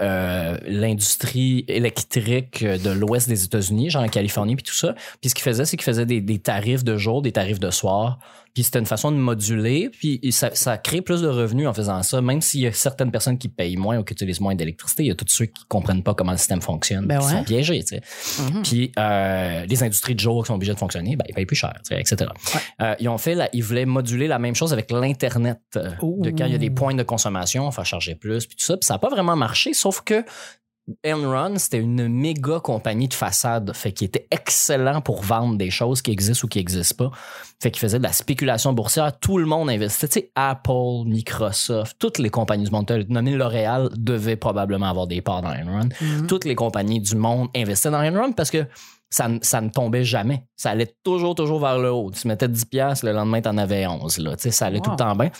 l'industrie 0.66 1.66
électrique 1.68 2.64
de 2.64 2.90
l'ouest 2.90 3.28
des 3.28 3.44
États-Unis, 3.44 3.90
genre 3.90 4.04
en 4.04 4.08
Californie, 4.08 4.56
puis 4.56 4.64
tout 4.64 4.72
ça. 4.72 4.94
Puis 5.20 5.28
ce 5.28 5.34
qu'ils 5.34 5.44
faisaient, 5.44 5.66
c'est 5.66 5.76
qu'ils 5.76 5.84
faisaient 5.84 6.06
des, 6.06 6.22
des 6.22 6.38
tarifs 6.38 6.61
de 6.84 6.96
jour, 6.96 7.22
des 7.22 7.32
tarifs 7.32 7.60
de 7.60 7.70
soir. 7.70 8.18
Puis 8.54 8.64
c'était 8.64 8.78
une 8.78 8.86
façon 8.86 9.10
de 9.10 9.16
moduler, 9.16 9.88
puis 9.88 10.20
ça, 10.30 10.50
ça 10.54 10.76
crée 10.76 11.00
plus 11.00 11.22
de 11.22 11.28
revenus 11.28 11.66
en 11.66 11.72
faisant 11.72 12.02
ça, 12.02 12.20
même 12.20 12.42
s'il 12.42 12.60
y 12.60 12.66
a 12.66 12.72
certaines 12.72 13.10
personnes 13.10 13.38
qui 13.38 13.48
payent 13.48 13.78
moins 13.78 13.98
ou 13.98 14.04
qui 14.04 14.12
utilisent 14.12 14.42
moins 14.42 14.54
d'électricité, 14.54 15.04
il 15.04 15.06
y 15.06 15.10
a 15.10 15.14
tous 15.14 15.24
ceux 15.28 15.46
qui 15.46 15.64
comprennent 15.68 16.02
pas 16.02 16.12
comment 16.12 16.32
le 16.32 16.38
système 16.38 16.60
fonctionne, 16.60 17.06
Ben 17.06 17.18
qui 17.18 17.24
ouais. 17.24 17.32
sont 17.32 17.44
piégés, 17.44 17.82
tu 17.82 17.96
sais. 17.96 18.02
Mhm. 18.42 18.62
Puis 18.62 18.92
euh, 18.98 19.64
les 19.64 19.82
industries 19.82 20.14
de 20.14 20.20
jour 20.20 20.42
qui 20.42 20.48
sont 20.48 20.54
obligées 20.54 20.74
de 20.74 20.78
fonctionner, 20.78 21.16
ben, 21.16 21.24
ils 21.28 21.34
payent 21.34 21.46
plus 21.46 21.56
cher, 21.56 21.72
tu 21.76 21.94
sais, 21.94 22.00
etc. 22.00 22.30
Euh, 22.82 22.94
ils 23.00 23.08
ont 23.08 23.16
fait, 23.16 23.34
la, 23.34 23.48
ils 23.54 23.62
voulaient 23.62 23.86
moduler 23.86 24.28
la 24.28 24.38
même 24.38 24.54
chose 24.54 24.74
avec 24.74 24.90
l'internet, 24.90 25.60
euh, 25.76 25.90
de 26.02 26.30
quand 26.30 26.44
il 26.44 26.52
y 26.52 26.54
a 26.54 26.58
des 26.58 26.70
points 26.70 26.94
de 26.94 27.02
consommation, 27.02 27.66
on 27.66 27.70
va 27.70 27.84
charger 27.84 28.16
plus, 28.16 28.46
puis 28.46 28.56
tout 28.56 28.66
ça, 28.66 28.76
puis 28.76 28.86
ça 28.86 28.94
a 28.94 28.98
pas 28.98 29.08
vraiment 29.08 29.34
marché, 29.34 29.72
sauf 29.72 30.02
que 30.02 30.24
Enron, 31.06 31.54
c'était 31.58 31.78
une 31.78 32.08
méga 32.08 32.58
compagnie 32.60 33.06
de 33.06 33.14
façade, 33.14 33.72
fait 33.74 33.92
qu'il 33.92 34.06
était 34.08 34.26
excellent 34.32 35.00
pour 35.00 35.22
vendre 35.22 35.56
des 35.56 35.70
choses 35.70 36.02
qui 36.02 36.10
existent 36.10 36.44
ou 36.44 36.48
qui 36.48 36.58
n'existent 36.58 37.08
pas. 37.08 37.16
Fait 37.62 37.70
qu'il 37.70 37.80
faisait 37.80 37.98
de 37.98 38.02
la 38.02 38.12
spéculation 38.12 38.72
boursière, 38.72 39.16
tout 39.20 39.38
le 39.38 39.46
monde 39.46 39.70
investissait, 39.70 40.08
tu 40.08 40.20
sais, 40.20 40.32
Apple, 40.34 41.04
Microsoft, 41.06 41.96
toutes 42.00 42.18
les 42.18 42.30
compagnies 42.30 42.64
du 42.64 42.70
monde, 42.72 42.90
nommé 43.08 43.32
L'Oréal 43.32 43.90
devait 43.96 44.36
probablement 44.36 44.86
avoir 44.86 45.06
des 45.06 45.22
parts 45.22 45.42
dans 45.42 45.50
Enron. 45.50 45.88
Toutes 46.26 46.44
les 46.44 46.56
compagnies 46.56 47.00
du 47.00 47.14
monde 47.14 47.48
investissaient 47.54 47.90
dans 47.90 48.02
Enron 48.04 48.32
parce 48.32 48.50
que 48.50 48.66
ça, 49.08 49.28
ne- 49.28 49.38
ça 49.42 49.60
ne 49.60 49.68
tombait 49.68 50.04
jamais. 50.04 50.42
Ça 50.56 50.70
allait 50.70 50.94
toujours, 51.04 51.34
toujours 51.34 51.60
vers 51.60 51.78
le 51.78 51.92
haut. 51.92 52.10
Tu 52.10 52.26
mettais 52.26 52.48
10 52.48 52.64
piastres, 52.64 53.04
le 53.06 53.12
lendemain, 53.12 53.40
t'en 53.42 53.56
avais 53.58 53.86
11. 53.86 54.18
Là. 54.18 54.36
Tu 54.36 54.44
sais, 54.44 54.50
ça 54.50 54.66
allait 54.66 54.78
Wow. 54.78 54.84
tout 54.84 54.90
le 54.92 54.96
temps 54.96 55.14
bien. 55.14 55.30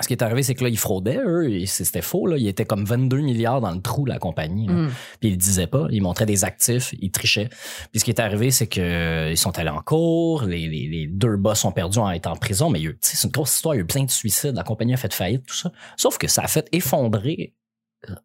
Ce 0.00 0.06
qui 0.06 0.14
est 0.14 0.22
arrivé, 0.22 0.42
c'est 0.42 0.54
que 0.54 0.64
là, 0.64 0.70
ils 0.70 0.78
fraudaient, 0.78 1.20
eux, 1.22 1.50
et 1.52 1.66
c'était 1.66 2.00
faux. 2.00 2.26
Là. 2.26 2.38
Ils 2.38 2.48
étaient 2.48 2.64
comme 2.64 2.84
22 2.84 3.18
milliards 3.20 3.60
dans 3.60 3.70
le 3.70 3.80
trou, 3.82 4.06
la 4.06 4.18
compagnie. 4.18 4.66
là. 4.66 4.72
Mm. 4.72 4.90
Puis 5.20 5.28
ils 5.28 5.32
le 5.32 5.36
disaient 5.36 5.66
pas. 5.66 5.86
Ils 5.90 6.00
montraient 6.02 6.26
des 6.26 6.44
actifs, 6.44 6.94
ils 6.98 7.10
trichaient. 7.10 7.50
Puis 7.90 8.00
ce 8.00 8.04
qui 8.04 8.10
est 8.10 8.20
arrivé, 8.20 8.50
c'est 8.50 8.66
que 8.66 8.80
euh, 8.80 9.30
ils 9.30 9.36
sont 9.36 9.58
allés 9.58 9.70
en 9.70 9.82
cours, 9.82 10.44
les, 10.44 10.66
les, 10.66 10.88
les 10.88 11.06
deux 11.06 11.36
boss 11.36 11.60
sont 11.60 11.72
perdus 11.72 11.98
en 11.98 12.10
étant 12.10 12.32
en 12.32 12.36
prison, 12.36 12.70
mais 12.70 12.80
c'est 13.00 13.22
une 13.22 13.30
grosse 13.30 13.54
histoire, 13.54 13.74
il 13.74 13.78
y 13.78 13.80
a 13.80 13.84
eu 13.84 13.86
plein 13.86 14.04
de 14.04 14.10
suicides, 14.10 14.54
la 14.54 14.64
compagnie 14.64 14.94
a 14.94 14.96
fait 14.96 15.12
faillite, 15.12 15.44
tout 15.46 15.54
ça. 15.54 15.70
Sauf 15.96 16.16
que 16.16 16.26
ça 16.26 16.42
a 16.42 16.48
fait 16.48 16.68
effondrer 16.72 17.54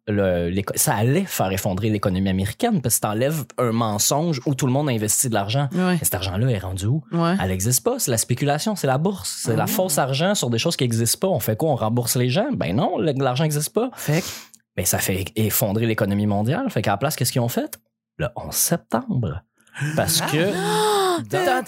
le, 0.08 0.52
ça 0.74 0.94
allait 0.94 1.24
faire 1.24 1.50
effondrer 1.52 1.88
l'économie 1.88 2.28
américaine 2.28 2.82
parce 2.82 2.96
que 2.96 3.00
t'enlèves 3.02 3.44
un 3.58 3.72
mensonge 3.72 4.40
où 4.46 4.54
tout 4.54 4.66
le 4.66 4.72
monde 4.72 4.88
a 4.88 4.92
investi 4.92 5.28
de 5.28 5.34
l'argent. 5.34 5.68
Ouais. 5.72 5.92
Mais 5.92 5.98
cet 6.02 6.14
argent-là 6.14 6.50
est 6.50 6.58
rendu 6.58 6.86
où? 6.86 7.02
Ouais. 7.12 7.34
Elle 7.40 7.48
n'existe 7.48 7.84
pas. 7.84 7.98
C'est 7.98 8.10
la 8.10 8.18
spéculation, 8.18 8.74
c'est 8.76 8.86
la 8.88 8.98
bourse. 8.98 9.42
C'est 9.44 9.56
la 9.56 9.66
fausse 9.66 9.98
argent 9.98 10.34
sur 10.34 10.50
des 10.50 10.58
choses 10.58 10.76
qui 10.76 10.84
n'existent 10.84 11.28
pas. 11.28 11.32
On 11.32 11.40
fait 11.40 11.56
quoi? 11.56 11.70
On 11.70 11.76
rembourse 11.76 12.16
les 12.16 12.28
gens? 12.28 12.48
Ben 12.52 12.74
non, 12.74 12.98
l'argent 12.98 13.44
n'existe 13.44 13.72
pas. 13.72 13.90
Fait 13.94 14.20
que- 14.20 14.26
Ben 14.76 14.84
ça 14.86 14.98
fait 14.98 15.24
effondrer 15.36 15.86
l'économie 15.86 16.26
mondiale. 16.26 16.68
Fait 16.70 16.82
qu'à 16.82 16.92
la 16.92 16.96
place, 16.96 17.14
qu'est-ce 17.16 17.32
qu'ils 17.32 17.40
ont 17.40 17.48
fait? 17.48 17.78
Le 18.16 18.28
11 18.36 18.52
septembre. 18.54 19.42
Parce 19.94 20.20
que 20.22 20.52
dans, 21.30 21.62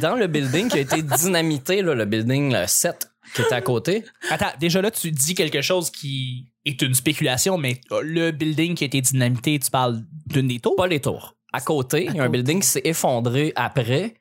dans 0.00 0.14
le 0.16 0.26
building 0.26 0.68
qui 0.68 0.78
a 0.78 0.80
été 0.80 1.02
dynamité, 1.02 1.82
là, 1.82 1.94
le 1.94 2.04
building 2.04 2.52
le 2.52 2.66
7, 2.66 3.10
qui 3.34 3.42
était 3.42 3.54
à 3.54 3.60
côté. 3.60 4.04
Attends, 4.30 4.52
déjà 4.60 4.80
là, 4.82 4.90
tu 4.90 5.10
dis 5.10 5.34
quelque 5.34 5.60
chose 5.62 5.90
qui 5.90 6.46
est 6.64 6.80
une 6.82 6.94
spéculation, 6.94 7.58
mais 7.58 7.80
le 8.02 8.30
building 8.30 8.74
qui 8.74 8.84
a 8.84 8.86
été 8.86 9.00
dynamité, 9.00 9.58
tu 9.58 9.70
parles 9.70 10.00
d'une 10.26 10.48
des 10.48 10.58
tours? 10.60 10.76
Pas 10.76 10.86
les 10.86 11.00
tours. 11.00 11.34
À 11.52 11.60
côté, 11.60 12.06
il 12.10 12.16
y 12.16 12.20
a 12.20 12.24
un 12.24 12.28
building 12.28 12.60
qui 12.60 12.68
s'est 12.68 12.82
effondré 12.84 13.52
après. 13.56 14.14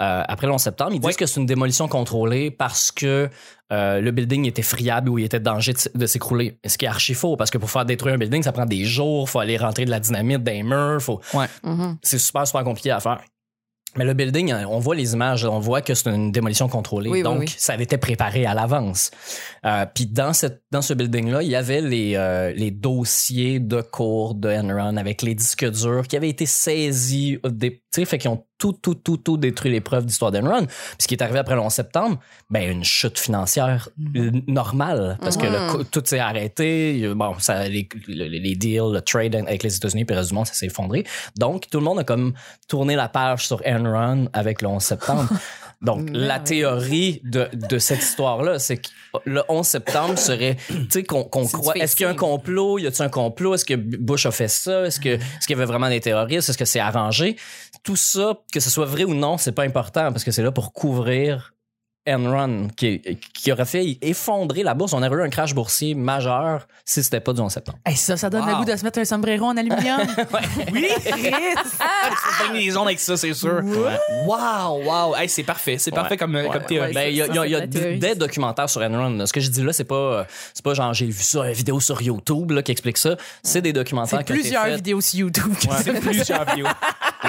euh, 0.00 0.22
après 0.26 0.46
le 0.46 0.52
11 0.54 0.60
septembre, 0.60 0.92
ils 0.94 1.00
disent 1.00 1.06
Ouais. 1.06 1.14
que 1.14 1.26
c'est 1.26 1.38
une 1.38 1.46
démolition 1.46 1.86
contrôlée 1.86 2.50
parce 2.50 2.90
que 2.90 3.28
euh, 3.72 4.00
le 4.00 4.10
building 4.10 4.46
était 4.46 4.62
friable 4.62 5.08
ou 5.10 5.18
il 5.18 5.24
était 5.24 5.36
en 5.38 5.54
danger 5.54 5.74
de, 5.94 6.06
s'écrouler. 6.06 6.58
Ce 6.66 6.76
qui 6.78 6.86
est 6.86 6.88
archi 6.88 7.14
faux 7.14 7.36
parce 7.36 7.50
que 7.50 7.58
pour 7.58 7.70
faire 7.70 7.84
détruire 7.84 8.14
un 8.14 8.18
building, 8.18 8.42
ça 8.42 8.52
prend 8.52 8.66
des 8.66 8.84
jours, 8.84 9.28
faut 9.28 9.38
aller 9.38 9.56
rentrer 9.58 9.84
de 9.84 9.90
la 9.90 10.00
dynamite 10.00 10.40
les 10.46 10.62
murs, 10.62 11.00
faut... 11.00 11.20
C'est 12.02 12.18
super 12.18 12.46
super 12.46 12.64
compliqué 12.64 12.90
à 12.90 13.00
faire. 13.00 13.20
Mais 13.96 14.04
le 14.04 14.14
building, 14.14 14.54
on 14.68 14.78
voit 14.78 14.94
les 14.94 15.12
images, 15.12 15.44
on 15.44 15.58
voit 15.58 15.82
que 15.82 15.92
c'est 15.94 16.08
une 16.08 16.32
démolition 16.32 16.66
contrôlée. 16.68 17.10
Oui, 17.10 17.22
donc, 17.22 17.40
oui. 17.40 17.54
ça 17.58 17.74
avait 17.74 17.84
été 17.84 17.98
préparé 17.98 18.46
à 18.46 18.54
l'avance. 18.54 19.10
Euh, 19.66 19.84
Puis 19.94 20.06
dans, 20.06 20.32
cette, 20.32 20.62
dans 20.70 20.80
ce 20.80 20.94
building-là, 20.94 21.42
il 21.42 21.50
y 21.50 21.56
avait 21.56 21.82
les, 21.82 22.14
euh, 22.16 22.52
les 22.52 22.70
dossiers 22.70 23.60
de 23.60 23.82
cours 23.82 24.34
de 24.34 24.48
Enron 24.48 24.96
avec 24.96 25.20
les 25.20 25.34
disques 25.34 25.68
durs 25.70 26.08
qui 26.08 26.16
avaient 26.16 26.30
été 26.30 26.46
saisis. 26.46 27.38
Des, 27.44 27.81
sais, 28.00 28.04
fait 28.04 28.18
qu'ils 28.18 28.30
ont 28.30 28.44
tout, 28.58 28.72
tout, 28.74 28.94
tout, 28.94 29.16
tout 29.16 29.36
détruit 29.36 29.70
les 29.72 29.80
preuves 29.80 30.06
d'histoire 30.06 30.30
d'Enron. 30.30 30.66
Puis 30.66 30.76
ce 31.00 31.08
qui 31.08 31.14
est 31.14 31.22
arrivé 31.22 31.40
après 31.40 31.54
le 31.56 31.60
11 31.60 31.72
septembre, 31.72 32.18
ben 32.48 32.70
une 32.70 32.84
chute 32.84 33.18
financière 33.18 33.88
euh, 34.16 34.30
normale 34.46 35.18
parce 35.20 35.36
que 35.36 35.46
le 35.46 35.70
co- 35.72 35.84
tout 35.84 36.02
s'est 36.04 36.20
arrêté. 36.20 37.10
Bon, 37.14 37.34
ça, 37.40 37.66
les, 37.68 37.88
les, 38.06 38.28
les 38.28 38.54
deals, 38.54 38.92
le 38.92 39.00
trade 39.00 39.34
avec 39.34 39.62
les 39.64 39.74
États-Unis 39.76 40.04
puis 40.04 40.14
le 40.14 40.20
reste 40.20 40.30
du 40.30 40.36
monde, 40.36 40.46
ça 40.46 40.54
s'est 40.54 40.66
effondré. 40.66 41.04
Donc, 41.36 41.68
tout 41.70 41.78
le 41.78 41.84
monde 41.84 41.98
a 41.98 42.04
comme 42.04 42.34
tourné 42.68 42.94
la 42.94 43.08
page 43.08 43.46
sur 43.46 43.60
Enron 43.66 44.28
avec 44.32 44.62
le 44.62 44.68
11 44.68 44.80
septembre. 44.82 45.28
Donc, 45.82 46.08
la 46.12 46.38
théorie 46.38 47.20
de, 47.24 47.48
de 47.52 47.78
cette 47.78 48.02
histoire-là, 48.02 48.58
c'est 48.60 48.76
que 48.76 48.88
le 49.24 49.42
11 49.48 49.66
septembre 49.66 50.16
serait, 50.18 50.56
tu 50.68 50.86
sais, 50.88 51.02
qu'on 51.02 51.24
qu'on 51.24 51.44
croit, 51.44 51.76
est-ce 51.76 51.96
qu'il 51.96 52.04
y 52.04 52.06
a 52.06 52.10
un 52.10 52.14
complot? 52.14 52.78
Y 52.78 52.86
a-t-il 52.86 53.02
un 53.02 53.08
complot? 53.08 53.54
Est-ce 53.54 53.64
que 53.64 53.74
Bush 53.74 54.24
a 54.26 54.30
fait 54.30 54.48
ça? 54.48 54.86
Est-ce 54.86 55.00
que, 55.00 55.08
est-ce 55.08 55.46
qu'il 55.46 55.56
y 55.56 55.60
avait 55.60 55.66
vraiment 55.66 55.88
des 55.88 56.00
terroristes? 56.00 56.48
Est-ce 56.48 56.58
que 56.58 56.64
c'est 56.64 56.80
arrangé? 56.80 57.36
Tout 57.82 57.96
ça, 57.96 58.38
que 58.52 58.60
ce 58.60 58.70
soit 58.70 58.86
vrai 58.86 59.04
ou 59.04 59.14
non, 59.14 59.38
c'est 59.38 59.52
pas 59.52 59.64
important 59.64 60.12
parce 60.12 60.22
que 60.22 60.30
c'est 60.30 60.42
là 60.42 60.52
pour 60.52 60.72
couvrir 60.72 61.52
Enron 62.08 62.68
qui, 62.76 63.00
qui 63.32 63.52
aurait 63.52 63.64
fait 63.64 63.98
effondrer 64.02 64.62
la 64.62 64.74
bourse. 64.74 64.92
On 64.92 65.02
aurait 65.02 65.16
eu 65.16 65.22
un 65.22 65.30
crash 65.30 65.54
boursier 65.54 65.94
majeur 65.94 66.66
si 66.84 67.02
c'était 67.02 67.20
pas 67.20 67.32
du 67.32 67.40
11 67.40 67.52
septembre. 67.52 67.78
Hey, 67.86 67.96
ça, 67.96 68.16
ça 68.16 68.28
donne 68.28 68.44
le 68.46 68.52
Wow. 68.52 68.58
goût 68.58 68.64
de 68.64 68.76
se 68.76 68.84
mettre 68.84 68.98
un 68.98 69.04
sombrero 69.04 69.46
en 69.46 69.56
aluminium. 69.56 70.00
Oui! 70.72 70.88
tu 70.96 71.12
fais 71.12 72.52
les 72.54 72.76
ondes 72.76 72.86
avec 72.88 72.98
ça, 73.00 73.16
c'est 73.16 73.34
sûr. 73.34 73.60
Wow, 74.26 74.82
wow. 74.84 75.16
Hey, 75.16 75.28
c'est 75.28 75.42
parfait. 75.42 75.78
C'est 75.78 75.90
parfait 75.90 76.16
comme, 76.16 76.34
Ouais. 76.34 76.48
comme 76.52 76.64
théorie. 76.64 76.92
Ben, 76.92 77.08
il 77.08 77.16
y 77.16 77.22
a, 77.22 77.26
y 77.26 77.54
a- 77.54 77.64
y 77.64 77.68
des, 77.98 78.14
documentaires 78.14 78.68
sur 78.68 78.80
Enron. 78.82 79.24
Ce 79.26 79.32
que 79.32 79.40
je 79.40 79.48
dis 79.50 79.62
là, 79.62 79.72
c'est 79.72 79.84
pas, 79.84 80.26
c'est 80.54 80.64
pas 80.64 80.74
genre 80.74 80.92
j'ai 80.94 81.06
vu 81.06 81.22
ça, 81.22 81.46
une 81.46 81.52
vidéo 81.52 81.80
sur 81.80 82.00
YouTube 82.02 82.50
là, 82.52 82.62
qui 82.62 82.72
explique 82.72 82.98
ça. 82.98 83.16
C'est 83.42 83.62
des 83.62 83.72
documentaires 83.72 84.18
C'est 84.26 84.32
plusieurs 84.32 84.66
vidéos 84.66 85.00
sur 85.00 85.20
YouTube. 85.20 85.52
C'est 85.82 86.00
plusieurs 86.00 86.44
vidéos. 86.50 86.66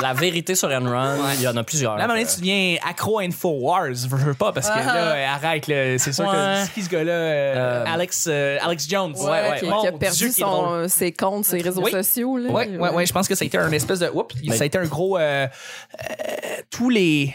La 0.02 0.14
vérité 0.14 0.56
sur 0.56 0.70
Enron, 0.70 1.18
il 1.36 1.42
y 1.42 1.48
en 1.48 1.56
a 1.56 1.64
plusieurs. 1.64 1.96
Là, 1.98 2.02
à 2.02 2.06
un 2.06 2.08
moment 2.08 2.20
donné, 2.20 2.30
tu 2.32 2.40
deviens 2.40 2.78
accro 2.88 3.20
à 3.20 3.24
Infowars. 3.24 3.94
Je 3.94 4.08
veux 4.08 4.34
pas 4.34 4.52
parce 4.52 4.68
que 4.68 4.74
Ah. 4.76 4.84
là, 5.16 5.34
arrête, 5.34 5.68
là. 5.68 5.98
C'est 6.00 6.12
sûr 6.14 6.26
Ouais. 6.26 6.64
que 6.68 6.74
qui 6.74 6.82
ce 6.82 6.90
gars-là? 6.90 7.12
euh, 7.12 7.54
Euh, 7.56 7.86
Alex, 7.88 8.28
euh, 8.30 8.58
Alex 8.62 8.90
Jones. 8.90 9.14
Ouais, 9.18 9.60
qui, 9.60 9.66
a 9.68 9.80
Dieu, 9.82 9.92
perdu 10.00 10.32
son, 10.32 10.88
ses 10.90 11.12
comptes, 11.12 11.46
ses 11.46 11.62
réseaux 11.62 11.84
Oui. 11.84 11.92
sociaux. 11.92 12.38
Là. 12.38 12.50
Ouais, 12.50 12.68
ouais, 12.78 12.90
ouais. 12.90 13.06
Je 13.06 13.14
pense 13.14 13.28
que 13.28 13.36
ça 13.36 13.44
a 13.44 13.46
été 13.46 13.58
un 13.58 13.72
espèce 13.72 14.00
de. 14.00 14.08
Oups, 14.10 14.34
Ben- 14.42 14.54
ça 14.56 14.64
a 14.64 14.66
été 14.66 14.78
un 14.78 14.86
gros. 14.86 15.18
euh, 15.18 15.48
euh, 15.48 16.62
tous 16.72 16.90
les. 16.90 17.34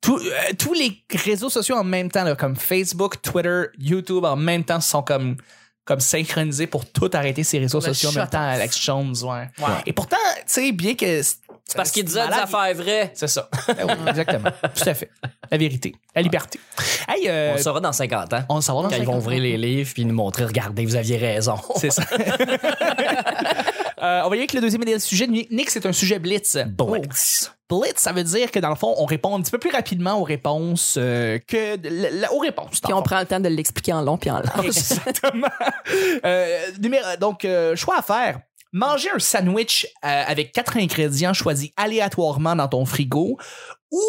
Tous, 0.00 0.16
euh, 0.18 0.30
tous 0.58 0.72
les 0.72 1.04
réseaux 1.24 1.50
sociaux 1.50 1.76
en 1.76 1.84
même 1.84 2.10
temps, 2.10 2.24
là, 2.24 2.34
comme 2.34 2.56
Facebook, 2.56 3.20
Twitter, 3.20 3.64
YouTube, 3.78 4.24
en 4.24 4.34
même 4.36 4.64
temps, 4.64 4.80
sont 4.80 5.02
comme, 5.02 5.36
comme 5.90 5.98
synchronisés 5.98 6.68
pour 6.68 6.86
tout 6.86 7.10
arrêter 7.14 7.42
ces 7.42 7.58
réseaux 7.58 7.80
Le 7.80 7.86
sociaux 7.86 8.10
en 8.10 8.12
même 8.12 8.28
temps. 8.28 8.38
Alex 8.40 8.80
Jones, 8.80 9.16
ouais. 9.24 9.48
Et 9.86 9.92
pourtant, 9.92 10.16
tu 10.36 10.42
sais, 10.46 10.70
bien 10.70 10.94
que. 10.94 11.20
C'est 11.20 11.42
parce 11.74 11.90
qu'il 11.90 12.04
disait 12.04 12.28
des 12.28 12.32
affaires 12.32 12.72
vraies. 12.76 13.10
C'est 13.12 13.26
ça. 13.26 13.50
Ben 13.66 13.86
oui, 13.86 14.08
exactement. 14.08 14.50
Tout 14.62 14.88
à 14.88 14.94
fait. 14.94 15.10
La 15.50 15.58
vérité. 15.58 15.92
La 16.14 16.22
liberté. 16.22 16.60
Hey, 17.08 17.28
euh, 17.28 17.50
On 17.50 17.56
le 17.56 17.62
saura 17.62 17.80
dans 17.80 17.92
50 17.92 18.32
ans. 18.34 18.42
on 18.48 18.56
le 18.56 18.60
saura 18.60 18.84
dans 18.84 18.88
Quand 18.88 18.96
ils 18.96 19.04
vont 19.04 19.14
50 19.14 19.22
ouvrir 19.22 19.42
les 19.42 19.56
livres 19.56 19.90
puis 19.92 20.04
nous 20.04 20.14
montrer, 20.14 20.44
regardez, 20.44 20.86
vous 20.86 20.94
aviez 20.94 21.16
raison. 21.16 21.56
C'est 21.76 21.90
ça. 21.90 22.04
Euh, 24.02 24.22
on 24.24 24.30
va 24.30 24.36
y 24.36 24.38
aller 24.38 24.40
avec 24.44 24.54
le 24.54 24.62
deuxième 24.62 24.80
et 24.80 24.86
dernier 24.86 24.98
sujet. 24.98 25.26
Nick, 25.26 25.68
c'est 25.68 25.84
un 25.84 25.92
sujet 25.92 26.18
blitz. 26.18 26.56
Blitz. 26.68 27.52
Blitz, 27.70 27.98
ça 27.98 28.12
veut 28.12 28.24
dire 28.24 28.50
que 28.50 28.58
dans 28.58 28.68
le 28.70 28.74
fond, 28.74 28.94
on 28.98 29.06
répond 29.06 29.36
un 29.36 29.40
petit 29.40 29.50
peu 29.52 29.58
plus 29.58 29.70
rapidement 29.70 30.18
aux 30.20 30.24
réponses 30.24 30.96
euh, 30.98 31.38
que 31.46 31.76
aux 32.34 32.38
réponses. 32.40 32.80
Puis 32.80 32.92
on 32.92 32.96
fond. 32.98 33.02
prend 33.04 33.20
le 33.20 33.26
temps 33.26 33.40
de 33.40 33.48
l'expliquer 33.48 33.92
en 33.92 34.02
long 34.02 34.18
puis 34.18 34.30
en 34.30 34.40
large. 34.40 34.66
Exactement. 34.66 35.48
Euh, 36.24 36.70
numéro- 36.80 37.04
donc, 37.18 37.44
euh, 37.44 37.74
choix 37.76 37.98
à 37.98 38.02
faire. 38.02 38.40
Manger 38.72 39.08
un 39.14 39.18
sandwich 39.18 39.86
avec 40.02 40.52
quatre 40.52 40.76
ingrédients 40.76 41.32
choisis 41.32 41.70
aléatoirement 41.76 42.54
dans 42.54 42.68
ton 42.68 42.84
frigo 42.84 43.36
ou 43.90 44.02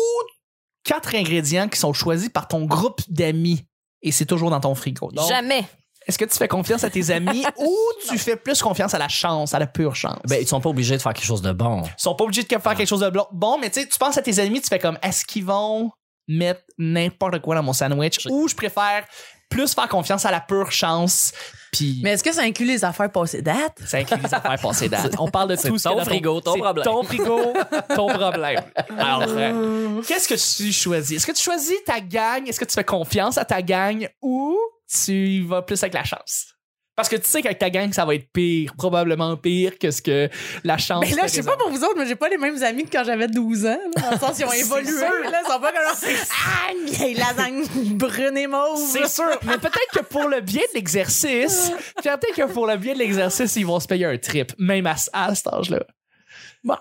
quatre 0.84 1.16
ingrédients 1.16 1.68
qui 1.68 1.80
sont 1.80 1.94
choisis 1.94 2.30
par 2.30 2.48
ton 2.48 2.66
groupe 2.66 3.02
d'amis 3.08 3.66
et 4.04 4.12
c'est 4.12 4.26
toujours 4.26 4.50
dans 4.52 4.60
ton 4.60 4.76
frigo. 4.76 5.12
Donc, 5.12 5.28
Jamais. 5.28 5.64
Est-ce 6.08 6.18
que 6.18 6.26
tu 6.26 6.36
fais 6.38 6.48
confiance 6.48 6.84
à 6.84 6.90
tes 6.90 7.10
amis 7.12 7.46
ou 7.58 7.78
tu 8.10 8.18
fais 8.18 8.36
plus 8.36 8.62
confiance 8.62 8.94
à 8.94 8.98
la 8.98 9.08
chance, 9.08 9.54
à 9.54 9.60
la 9.60 9.68
pure 9.68 9.96
chance? 9.96 10.20
Ben, 10.28 10.38
ils 10.42 10.48
sont 10.48 10.60
pas 10.62 10.70
obligés 10.70 10.98
de 10.98 11.02
faire 11.02 11.14
quelque 11.14 11.26
chose 11.26 11.42
de 11.42 11.52
bon. 11.52 11.84
Ils 11.84 11.90
sont 12.02 12.16
pas 12.16 12.24
obligés 12.24 12.44
de 12.44 12.48
faire 12.48 12.76
quelque 12.76 12.88
chose 12.88 13.02
de 13.02 13.12
bon, 13.32 13.58
mais 13.60 13.70
tu 13.70 13.82
sais, 13.82 13.88
tu 13.88 13.98
penses 14.00 14.18
à 14.18 14.22
tes 14.22 14.40
amis, 14.40 14.62
tu 14.62 14.68
fais 14.68 14.80
comme, 14.80 14.98
est-ce 15.04 15.24
qu'ils 15.26 15.46
vont 15.46 15.92
mettre 16.28 16.62
n'importe 16.78 17.40
quoi 17.42 17.56
dans 17.56 17.64
mon 17.64 17.74
sandwich 17.74 18.20
Je- 18.22 18.30
ou 18.30 18.48
je 18.48 18.56
préfère 18.56 19.04
plus 19.50 19.74
faire 19.74 19.90
confiance 19.90 20.26
à 20.26 20.32
la 20.32 20.40
pure 20.40 20.72
chance 20.72 21.34
puis 21.74 22.00
Mais 22.04 22.12
est-ce 22.12 22.24
que 22.24 22.32
ça 22.34 22.42
inclut 22.44 22.66
les 22.66 22.84
affaires 22.86 23.12
passées 23.12 23.42
date? 23.42 23.80
ça 23.86 23.98
inclut 23.98 24.18
les 24.24 24.34
affaires 24.34 24.60
passées 24.62 24.88
date. 24.90 25.14
On 25.20 25.30
parle 25.30 25.50
de 25.50 25.56
tout 25.56 25.78
ce 25.78 25.88
ton 25.90 26.04
frigo, 26.06 26.40
ton 26.42 26.58
problème. 26.58 26.84
Ton 26.86 27.04
frigo, 27.04 27.54
ton 27.96 28.08
problème. 28.14 28.62
Alors, 28.98 29.24
euh, 29.28 30.02
qu'est-ce 30.08 30.28
que 30.28 30.64
tu 30.64 30.72
choisis? 30.72 31.18
Est-ce 31.18 31.28
que 31.28 31.32
tu 31.34 31.42
choisis 31.44 31.76
ta 31.86 32.00
gang? 32.02 32.48
Est-ce 32.48 32.60
que 32.60 32.66
tu 32.66 32.74
fais 32.74 32.84
confiance 32.84 33.38
à 33.38 33.46
ta 33.46 33.62
gang 33.62 34.08
ou 34.22 34.58
tu 34.92 35.12
y 35.14 35.42
vas 35.42 35.62
plus 35.62 35.82
avec 35.84 35.94
la 35.94 36.04
chance? 36.04 36.48
Parce 36.94 37.08
que 37.08 37.16
tu 37.16 37.26
sais 37.28 37.42
qu'avec 37.42 37.58
ta 37.58 37.70
gang, 37.70 37.92
ça 37.94 38.04
va 38.06 38.14
être 38.14 38.30
pire, 38.32 38.74
probablement 38.78 39.36
pire 39.38 39.80
que 39.80 39.90
ce 39.92 40.02
que 40.02 40.30
la 40.64 40.78
chance. 40.78 41.04
Mais 41.10 41.16
là, 41.16 41.24
je 41.24 41.30
sais 41.32 41.42
pas 41.44 41.56
pour 41.56 41.70
vous 41.70 41.84
autres, 41.84 41.96
mais 41.98 42.06
j'ai 42.06 42.18
pas 42.18 42.28
les 42.28 42.38
mêmes 42.38 42.62
amis 42.62 42.84
que 42.84 42.92
quand 42.92 43.04
j'avais 43.06 43.28
12 43.28 43.66
ans. 43.66 43.70
là, 43.96 44.02
dans 44.02 44.12
le 44.12 44.18
sens, 44.20 44.38
ils 44.40 44.46
ont 44.46 44.52
évolué. 44.52 44.92
sûr. 44.92 45.00
Là, 45.32 45.42
ils 45.42 45.52
sont 45.52 45.60
pas 45.60 45.72
comme 45.72 46.12
Ah, 46.32 46.72
vieille 46.86 47.14
lasagne 47.16 47.64
brune 47.96 48.38
et 48.38 48.46
mauve. 48.46 48.78
C'est 48.92 49.08
sûr, 49.08 49.40
mais 49.44 49.58
peut-être 49.58 49.92
que 50.00 50.04
pour 50.04 50.28
le 50.28 50.42
bien 50.42 50.62
de 50.74 50.76
l'exercice, 50.76 51.72
peut-être 52.04 52.36
que 52.36 52.52
pour 52.52 52.68
le 52.68 52.76
bien 52.76 52.94
de 52.94 53.00
l'exercice, 53.00 53.56
ils 53.56 53.66
vont 53.66 53.80
se 53.80 53.88
payer 53.88 54.06
un 54.06 54.18
trip, 54.18 54.52
même 54.60 54.86
à, 54.86 54.96
à 55.14 55.34
cet 55.34 55.48
âge-là. 55.48 55.80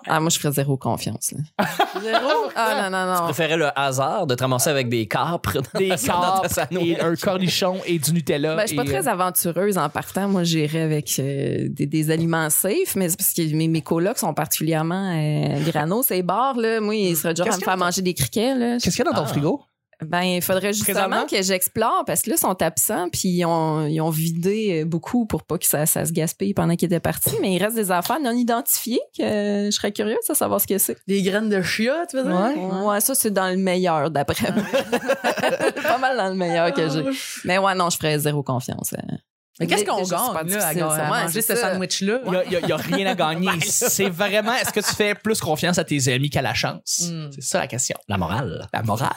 Ah, 0.07 0.19
moi, 0.19 0.29
je 0.29 0.37
ferais 0.37 0.53
zéro 0.53 0.77
confiance. 0.77 1.31
Là. 1.31 1.65
Zéro? 2.01 2.29
Ah, 2.55 2.89
non, 2.89 2.95
non, 2.95 3.13
Je 3.15 3.19
non. 3.19 3.25
préférais 3.25 3.57
le 3.57 3.67
hasard 3.77 4.27
de 4.27 4.35
te 4.35 4.43
ramasser 4.43 4.69
avec 4.69 4.89
des 4.89 5.07
capres 5.07 5.53
dans 5.73 5.79
Des 5.79 6.87
et 6.87 7.01
un 7.01 7.15
cornichon 7.15 7.77
et 7.85 7.97
du 7.97 8.13
Nutella. 8.13 8.55
Ben, 8.55 8.61
je 8.61 8.67
suis 8.67 8.75
pas 8.75 8.83
et, 8.83 8.87
très 8.87 9.07
euh, 9.07 9.11
aventureuse 9.11 9.77
en 9.79 9.89
partant. 9.89 10.27
Moi, 10.27 10.43
j'irais 10.43 10.81
avec 10.81 11.15
euh, 11.19 11.67
des, 11.69 11.87
des 11.87 12.11
aliments 12.11 12.49
safe, 12.51 12.95
mais 12.95 13.09
c'est 13.09 13.17
parce 13.17 13.33
que 13.33 13.55
mes, 13.55 13.67
mes 13.67 13.81
colocs 13.81 14.19
sont 14.19 14.33
particulièrement 14.35 15.13
euh, 15.15 15.59
granos 15.65 16.11
et 16.11 16.21
bars. 16.21 16.57
Là. 16.57 16.79
Moi, 16.79 16.95
ils 16.95 17.17
seraient 17.17 17.35
genre 17.35 17.51
à 17.51 17.57
me 17.57 17.61
faire 17.63 17.77
manger 17.77 18.01
des 18.03 18.13
criquets. 18.13 18.53
Là. 18.55 18.77
Qu'est-ce 18.77 18.95
qu'il 18.95 19.05
y 19.05 19.07
a 19.07 19.11
dans 19.11 19.17
ton 19.17 19.23
Ah. 19.25 19.27
frigo? 19.27 19.61
Ben, 20.05 20.21
il 20.21 20.41
faudrait 20.41 20.73
justement 20.73 21.25
que 21.25 21.41
j'explore 21.41 22.03
parce 22.05 22.21
que 22.21 22.29
là, 22.29 22.35
ils 22.37 22.39
sont 22.39 22.61
absents 22.61 23.09
puis 23.09 23.29
ils 23.29 23.45
ont, 23.45 23.85
ils 23.85 24.01
ont 24.01 24.09
vidé 24.09 24.83
beaucoup 24.85 25.25
pour 25.25 25.43
pas 25.43 25.57
que 25.57 25.65
ça, 25.65 25.85
ça 25.85 26.05
se 26.05 26.11
gaspille 26.11 26.53
pendant 26.53 26.75
qu'ils 26.75 26.87
étaient 26.87 26.99
partis. 26.99 27.35
Mais 27.41 27.53
il 27.53 27.63
reste 27.63 27.75
des 27.75 27.91
affaires 27.91 28.19
non 28.19 28.31
identifiées 28.31 29.01
que 29.17 29.65
je 29.65 29.71
serais 29.71 29.91
curieuse 29.91 30.25
de 30.29 30.33
savoir 30.33 30.59
ce 30.59 30.67
que 30.67 30.77
c'est. 30.77 30.97
Des 31.07 31.21
graines 31.21 31.49
de 31.49 31.61
chia, 31.61 32.05
tu 32.09 32.17
veux 32.17 32.23
dire? 32.23 32.33
Ouais. 32.33 32.85
Ouais, 32.85 32.99
ça, 33.01 33.15
c'est 33.15 33.31
dans 33.31 33.49
le 33.49 33.57
meilleur, 33.57 34.09
d'après 34.11 34.51
moi. 34.51 34.63
pas 35.83 35.97
mal 35.97 36.17
dans 36.17 36.29
le 36.29 36.35
meilleur 36.35 36.73
que 36.73 36.89
j'ai. 36.89 37.03
Mais 37.45 37.57
ouais, 37.57 37.75
non, 37.75 37.89
je 37.89 37.97
ferais 37.97 38.17
zéro 38.19 38.43
confiance. 38.43 38.93
euh. 38.93 39.15
Mais 39.59 39.67
qu'est-ce 39.67 39.83
qu'on 39.85 40.01
gagne, 40.01 40.49
là, 40.53 40.67
à, 40.67 41.05
à 41.05 41.23
manger 41.23 41.41
c'est 41.41 41.55
ce 41.55 41.61
sandwich-là? 41.61 42.21
Il 42.49 42.67
y 42.67 42.71
a, 42.71 42.77
rien 42.77 43.05
à 43.07 43.15
gagner. 43.15 43.49
c'est 43.61 44.09
vraiment, 44.09 44.53
est-ce 44.53 44.71
que 44.71 44.79
tu 44.79 44.95
fais 44.95 45.13
plus 45.13 45.39
confiance 45.39 45.77
à 45.77 45.83
tes 45.83 46.11
amis 46.11 46.29
qu'à 46.29 46.41
la 46.41 46.53
chance? 46.53 47.09
Mm. 47.11 47.29
C'est 47.35 47.43
ça 47.43 47.59
la 47.59 47.67
question. 47.67 47.97
La 48.07 48.17
morale. 48.17 48.67
La 48.73 48.81
morale. 48.81 49.11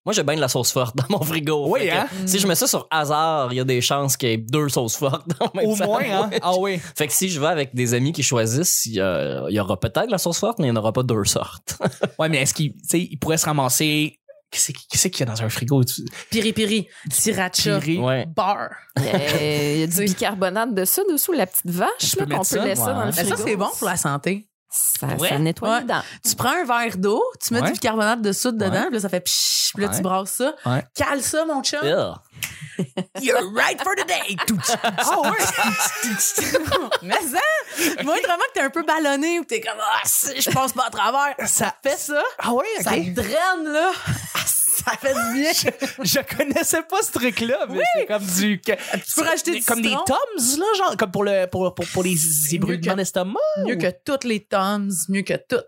Moi, 0.05 0.13
j'ai 0.13 0.23
bien 0.23 0.35
de 0.35 0.41
la 0.41 0.47
sauce 0.47 0.71
forte 0.71 0.95
dans 0.95 1.05
mon 1.09 1.21
frigo. 1.23 1.67
Oui, 1.69 1.81
que 1.87 1.93
hein? 1.93 2.07
Si 2.25 2.39
je 2.39 2.47
mets 2.47 2.55
ça 2.55 2.67
sur 2.67 2.87
hasard, 2.89 3.51
il 3.53 3.57
y 3.57 3.59
a 3.59 3.63
des 3.65 3.81
chances 3.81 4.15
qu'il 4.17 4.29
y 4.29 4.31
ait 4.31 4.37
deux 4.37 4.69
sauces 4.69 4.95
fortes 4.95 5.27
dans 5.39 5.51
même 5.53 5.67
Au 5.67 5.75
moins, 5.75 6.01
hein? 6.01 6.29
Ah 6.41 6.53
oui. 6.57 6.79
Fait 6.95 7.05
que 7.05 7.13
si 7.13 7.29
je 7.29 7.39
vais 7.39 7.47
avec 7.47 7.75
des 7.75 7.93
amis 7.93 8.13
qui 8.13 8.23
choisissent, 8.23 8.85
il 8.85 8.93
y, 8.93 9.01
a- 9.01 9.45
il 9.49 9.53
y 9.53 9.59
aura 9.59 9.77
peut-être 9.79 10.07
de 10.07 10.11
la 10.11 10.17
sauce 10.17 10.39
forte, 10.39 10.57
mais 10.59 10.67
il 10.67 10.71
n'y 10.71 10.77
en 10.77 10.79
aura 10.81 10.93
pas 10.93 11.03
deux 11.03 11.25
sortes. 11.25 11.77
Ouais, 12.17 12.29
mais 12.29 12.37
est-ce 12.41 12.53
qu'il, 12.53 12.71
tu 12.73 12.79
sais, 12.87 12.99
il 13.01 13.17
pourrait 13.17 13.37
se 13.37 13.45
ramasser. 13.45 14.18
Qu'est-ce 14.51 15.07
qu'il 15.09 15.19
y 15.19 15.23
a 15.23 15.25
dans 15.33 15.41
un 15.43 15.49
frigo? 15.49 15.83
Tu- 15.83 16.03
Piri 16.31 16.53
piri, 16.53 16.87
sriracha, 17.11 17.79
Piri. 17.79 17.99
Ouais. 17.99 18.25
beurre. 18.25 18.71
Euh, 18.99 19.71
Il 19.75 19.79
y 19.81 19.83
a 19.83 19.87
du 19.87 20.03
bicarbonate 20.05 20.73
de 20.73 20.85
ça 20.85 21.01
dessous, 21.11 21.31
la 21.33 21.45
petite 21.45 21.69
vache, 21.69 22.15
qu'on 22.17 22.25
mettre 22.25 22.37
peut 22.39 22.43
ça? 22.45 22.65
laisser 22.65 22.81
Ouais. 22.81 22.87
dans 22.93 22.99
le 23.01 23.05
Mais 23.07 23.11
frigo. 23.13 23.35
ça, 23.37 23.43
c'est 23.45 23.55
bon 23.55 23.69
pour 23.77 23.87
la 23.87 23.97
santé. 23.97 24.47
Ça, 24.71 25.07
Ouais. 25.17 25.29
ça 25.29 25.39
nettoie 25.39 25.69
Ouais. 25.69 25.79
les 25.81 25.85
dents. 25.87 26.01
Tu 26.27 26.35
prends 26.35 26.51
un 26.51 26.63
verre 26.63 26.97
d'eau, 26.97 27.23
tu 27.43 27.53
mets 27.53 27.59
Ouais. 27.61 27.67
du 27.67 27.73
bicarbonate 27.73 28.21
de 28.21 28.31
soude 28.31 28.57
dedans, 28.57 28.71
Ouais. 28.81 28.85
puis 28.85 28.93
là, 28.95 28.99
ça 28.99 29.09
fait 29.09 29.19
pshhh, 29.21 29.71
puis 29.73 29.83
là, 29.83 29.89
Ouais. 29.89 29.95
tu 29.95 30.01
brasses 30.03 30.29
ça. 30.31 30.53
Ouais. 30.65 30.83
Cale 30.95 31.21
ça, 31.23 31.43
mon 31.45 31.63
chum. 31.63 31.79
You're 33.21 33.51
right 33.55 33.81
for 33.83 33.93
the 33.95 34.07
day. 34.07 34.37
Ah 34.77 35.19
ouais? 35.21 35.37
Mais 37.01 37.13
ça, 37.15 37.39
moi, 38.03 38.15
vraiment 38.23 38.43
que 38.47 38.53
t'es 38.53 38.61
un 38.61 38.69
peu 38.69 38.83
ballonné 38.83 39.39
ou 39.39 39.41
que 39.43 39.47
t'es 39.47 39.59
comme, 39.61 39.79
ah, 39.81 40.01
si, 40.05 40.39
je 40.41 40.49
passe 40.51 40.71
pas 40.73 40.85
à 40.87 40.89
travers. 40.89 41.35
Ça 41.47 41.73
Fais 41.83 41.97
ça. 41.97 42.21
Ah 42.37 42.53
ouais, 42.53 42.65
Ça 42.81 42.91
te 42.91 43.09
draine, 43.09 43.73
là. 43.73 43.91
Ah, 44.91 44.97
ça 45.01 45.07
fait 45.09 45.13
du 45.13 45.41
bien. 45.41 45.51
je 46.03 46.37
connaissais 46.37 46.81
pas 46.83 47.01
ce 47.03 47.11
truc-là, 47.11 47.67
mais 47.69 47.81
c'est 47.95 48.05
comme 48.05 48.25
du. 48.25 48.59
Tu 48.61 48.73
peux 49.15 49.21
rajouter 49.23 49.59
du 49.59 49.63
Comme 49.65 49.81
des. 49.81 49.91
Toms, 49.91 50.57
là, 50.57 50.65
genre, 50.77 50.97
comme 50.97 51.11
pour, 51.11 51.23
le, 51.23 51.45
pour, 51.47 51.73
pour, 51.75 51.85
pour 51.87 52.03
les 52.03 52.55
ébruitements 52.55 52.93
que- 52.93 52.97
d'estomac. 52.99 53.39
Mieux 53.65 53.75
que 53.75 53.91
toutes 54.05 54.23
les 54.23 54.39
Toms, 54.45 54.89
mieux 55.09 55.21
que 55.23 55.33
toutes. 55.47 55.67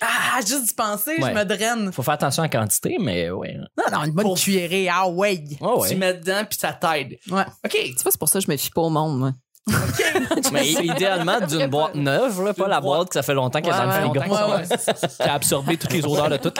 Ah, 0.00 0.38
juste 0.46 0.66
d'y 0.68 0.74
penser, 0.74 1.16
Ouais. 1.20 1.30
je 1.30 1.34
me 1.38 1.44
draine. 1.44 1.92
Faut 1.92 2.02
faire 2.04 2.14
attention 2.14 2.42
à 2.44 2.46
la 2.46 2.50
quantité, 2.50 2.98
mais 3.00 3.30
ouais. 3.30 3.56
Non, 3.76 3.84
non, 3.90 4.04
une 4.04 4.12
bonne 4.12 4.24
Pour- 4.26 4.36
cuillerée. 4.38 4.88
Ah 4.88 5.08
ouais. 5.08 5.42
Oh, 5.60 5.80
ouais. 5.82 5.88
Tu 5.88 5.96
mets 5.96 6.14
dedans, 6.14 6.44
puis 6.48 6.56
ça 6.58 6.72
t'aide. 6.72 7.18
Ouais. 7.30 7.42
OK. 7.64 7.72
Tu 7.72 7.92
vois, 8.02 8.12
c'est 8.12 8.18
pour 8.18 8.28
ça 8.28 8.38
que 8.38 8.44
je 8.46 8.50
me 8.50 8.56
fie 8.56 8.70
pas 8.70 8.82
au 8.82 8.90
monde, 8.90 9.18
moi. 9.18 9.32
Mais 10.52 10.66
idéalement 10.70 11.40
d'une 11.40 11.66
boîte 11.66 11.94
neuve, 11.94 12.42
là, 12.44 12.54
pas 12.54 12.68
la 12.68 12.80
boîte. 12.80 12.96
boîte 12.98 13.08
que 13.08 13.14
ça 13.14 13.22
fait 13.22 13.34
longtemps 13.34 13.60
qu'elle 13.60 13.74
est 13.74 13.76
dans 13.76 13.84
le 13.84 13.92
frigo. 13.92 14.20
ouais, 14.20 14.56
ouais. 14.56 14.76
Qui 15.16 15.22
a 15.22 15.34
absorbé 15.34 15.76
toutes 15.76 15.92
les 15.92 16.04
odeurs 16.06 16.30
de 16.30 16.36
tout. 16.38 16.52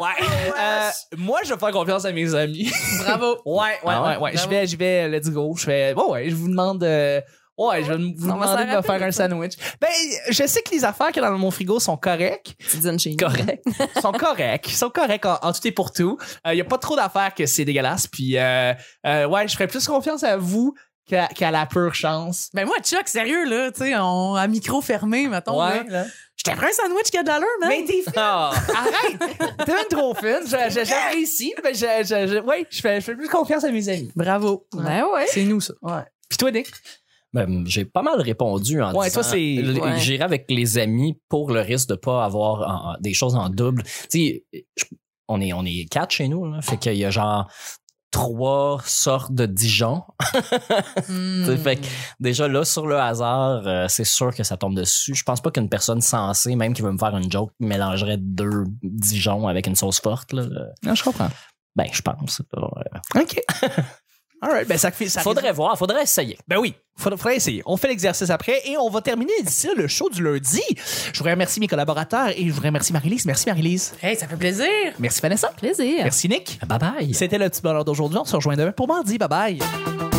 ouais. 0.00 0.26
Euh, 0.58 0.90
moi, 1.16 1.40
je 1.44 1.52
vais 1.52 1.58
faire 1.60 1.70
confiance 1.70 2.04
à 2.04 2.12
mes 2.12 2.34
amis. 2.34 2.70
Bravo. 3.04 3.36
Ouais, 3.44 3.56
ouais, 3.62 3.78
Ah 3.86 4.02
ouais, 4.02 4.16
ouais? 4.18 4.36
Je 4.36 4.48
vais, 4.48 4.66
je 4.66 4.76
vais, 4.76 5.08
let's 5.08 5.28
go. 5.30 5.54
Je 5.56 5.64
fais, 5.64 5.94
bon, 5.94 6.12
ouais, 6.12 6.30
je 6.30 6.34
vous 6.34 6.48
demande, 6.48 6.82
euh, 6.84 7.20
ouais, 7.58 7.82
je 7.82 7.92
vais 7.92 7.96
vous 7.96 8.26
demander 8.26 8.64
de 8.64 8.76
me 8.76 8.82
faire 8.82 9.02
un 9.02 9.10
sandwich. 9.10 9.52
Ben, 9.80 9.88
je 10.30 10.46
sais 10.46 10.62
que 10.62 10.70
les 10.70 10.84
affaires 10.84 11.08
qu'il 11.08 11.22
y 11.22 11.26
a 11.26 11.30
dans 11.30 11.38
mon 11.38 11.50
frigo 11.50 11.78
sont 11.80 11.96
correctes. 11.96 12.54
Correct. 13.16 13.64
sont 14.00 14.12
corrects. 14.12 14.66
Ils 14.68 14.76
sont 14.76 14.90
corrects 14.90 15.26
en, 15.26 15.38
en 15.42 15.52
tout 15.52 15.66
et 15.66 15.72
pour 15.72 15.92
tout. 15.92 16.18
Il 16.46 16.54
y 16.54 16.60
a 16.60 16.64
pas 16.64 16.78
trop 16.78 16.96
d'affaires 16.96 17.34
que 17.34 17.46
c'est 17.46 17.64
dégueulasse. 17.64 18.06
Puis, 18.06 18.38
euh, 18.38 18.72
euh, 19.06 19.26
ouais, 19.26 19.48
je 19.48 19.54
ferais 19.54 19.68
plus 19.68 19.86
confiance 19.86 20.22
à 20.22 20.36
vous 20.36 20.74
qu'à 21.06 21.26
qu'à 21.28 21.50
la 21.50 21.66
pure 21.66 21.94
chance. 21.94 22.48
Ben 22.54 22.66
moi, 22.66 22.76
Chuck, 22.82 23.08
sérieux, 23.08 23.44
là, 23.48 23.70
tu 23.72 23.80
sais, 23.84 23.96
on- 23.98 24.34
à 24.34 24.46
micro 24.46 24.80
fermé, 24.80 25.26
mettons. 25.28 25.60
Ouais. 25.62 25.84
là. 25.88 26.06
Je 26.36 26.44
t'ai 26.44 26.52
pris 26.52 26.66
un 26.66 26.72
sandwich 26.72 27.10
qui 27.10 27.18
a 27.18 27.22
de 27.22 27.28
l'allure, 27.28 27.46
man. 27.60 27.68
Mais 27.68 27.84
t'es 27.84 28.00
fin. 28.02 28.12
Ah. 28.16 28.50
Arrête! 28.74 29.38
T'es 29.66 29.74
même 29.74 29.84
trop 29.90 30.14
fin. 30.14 30.40
Je- 30.42 30.70
je- 30.74 30.84
J'apprécie. 30.86 31.54
mais 31.62 31.74
je, 31.74 31.80
je, 31.80 32.26
je, 32.34 32.38
ouais, 32.42 32.66
je 32.70 32.80
fais, 32.80 32.96
je 33.00 33.04
fais 33.04 33.14
plus 33.14 33.28
confiance 33.28 33.62
à 33.64 33.70
mes 33.70 33.88
amis. 33.90 34.10
Bravo. 34.16 34.66
Ben 34.72 35.04
ouais. 35.12 35.26
C'est 35.28 35.44
nous, 35.44 35.60
ça. 35.60 35.74
Ouais. 35.82 36.02
Puis 36.30 36.38
toi, 36.38 36.50
Nick? 36.50 36.68
Ben, 37.34 37.62
j'ai 37.66 37.84
pas 37.84 38.00
mal 38.02 38.20
répondu 38.22 38.80
en 38.82 38.92
Ouais, 38.94 39.08
disant, 39.08 39.20
toi, 39.22 39.32
Ouais. 39.32 39.98
J'irai 39.98 40.24
avec 40.24 40.46
les 40.48 40.78
amis 40.78 41.20
pour 41.28 41.52
le 41.52 41.60
risque 41.60 41.88
de 41.90 41.94
pas 41.94 42.24
avoir 42.24 42.94
en- 42.94 42.96
des 43.00 43.12
choses 43.14 43.34
en 43.36 43.50
double. 43.50 43.82
Tu 43.84 44.08
sais, 44.08 44.44
on 45.28 45.40
est, 45.42 45.52
on 45.52 45.64
est 45.64 45.86
quatre 45.90 46.10
chez 46.10 46.26
nous, 46.26 46.50
là. 46.50 46.60
Fait 46.62 46.76
qu'il 46.78 46.94
y 46.94 47.04
a 47.04 47.10
genre 47.10 47.48
trois 48.10 48.80
sortes 48.84 49.32
de 49.32 49.46
Dijon. 49.46 50.02
Fait 51.62 51.76
que 51.76 51.86
déjà 52.18 52.48
là, 52.48 52.64
sur 52.64 52.86
le 52.86 52.98
hasard, 52.98 53.66
euh, 53.66 53.86
c'est 53.88 54.04
sûr 54.04 54.34
que 54.34 54.42
ça 54.42 54.56
tombe 54.56 54.74
dessus. 54.74 55.14
Je 55.14 55.22
pense 55.22 55.40
pas 55.40 55.50
qu'une 55.50 55.68
personne 55.68 56.00
sensée, 56.00 56.56
même 56.56 56.74
qui 56.74 56.82
veut 56.82 56.92
me 56.92 56.98
faire 56.98 57.16
une 57.16 57.30
joke, 57.30 57.52
mélangerait 57.60 58.18
deux 58.18 58.64
Dijon 58.82 59.46
avec 59.48 59.66
une 59.66 59.76
sauce 59.76 60.00
forte. 60.00 60.32
Là. 60.32 60.44
Non, 60.84 60.94
je 60.94 61.04
comprends. 61.04 61.30
Ben, 61.76 61.86
je 61.92 62.02
pense. 62.02 62.42
Euh, 62.56 63.20
OK. 64.42 64.48
Alright, 64.48 64.68
ben 64.68 64.78
ça 64.78 64.90
fait 64.90 65.08
ça 65.08 65.20
Faudrait 65.22 65.52
voir, 65.52 65.76
faudrait 65.78 66.02
essayer. 66.02 66.38
Ben 66.48 66.58
oui, 66.58 66.74
faudrait, 66.96 67.16
faudrait 67.18 67.36
essayer. 67.36 67.62
On 67.66 67.76
fait 67.76 67.88
l'exercice 67.88 68.30
après 68.30 68.60
et 68.64 68.76
on 68.78 68.88
va 68.90 69.00
terminer 69.00 69.32
d'ici 69.42 69.66
là, 69.66 69.74
le 69.76 69.86
show 69.88 70.08
du 70.08 70.22
lundi. 70.22 70.62
Je 71.12 71.18
voudrais 71.18 71.32
remercier 71.32 71.60
mes 71.60 71.68
collaborateurs 71.68 72.28
et 72.30 72.46
je 72.46 72.52
voudrais 72.52 72.68
remercier 72.68 72.92
Marie-Lise. 72.92 73.26
Merci 73.26 73.48
Marie-Lise. 73.48 73.94
Hey, 74.02 74.16
ça 74.16 74.26
fait 74.26 74.36
plaisir. 74.36 74.66
Merci 74.98 75.20
Vanessa. 75.20 75.48
Plaisir. 75.48 76.00
Merci 76.04 76.28
Nick. 76.28 76.58
Bye 76.66 76.78
bye. 76.78 77.14
C'était 77.14 77.38
le 77.38 77.48
petit 77.48 77.62
bonheur 77.62 77.84
d'aujourd'hui. 77.84 78.18
On 78.20 78.24
se 78.24 78.36
rejoint 78.36 78.56
demain 78.56 78.72
pour 78.72 78.88
mardi. 78.88 79.18
Bye 79.18 79.28
bye. 79.28 80.09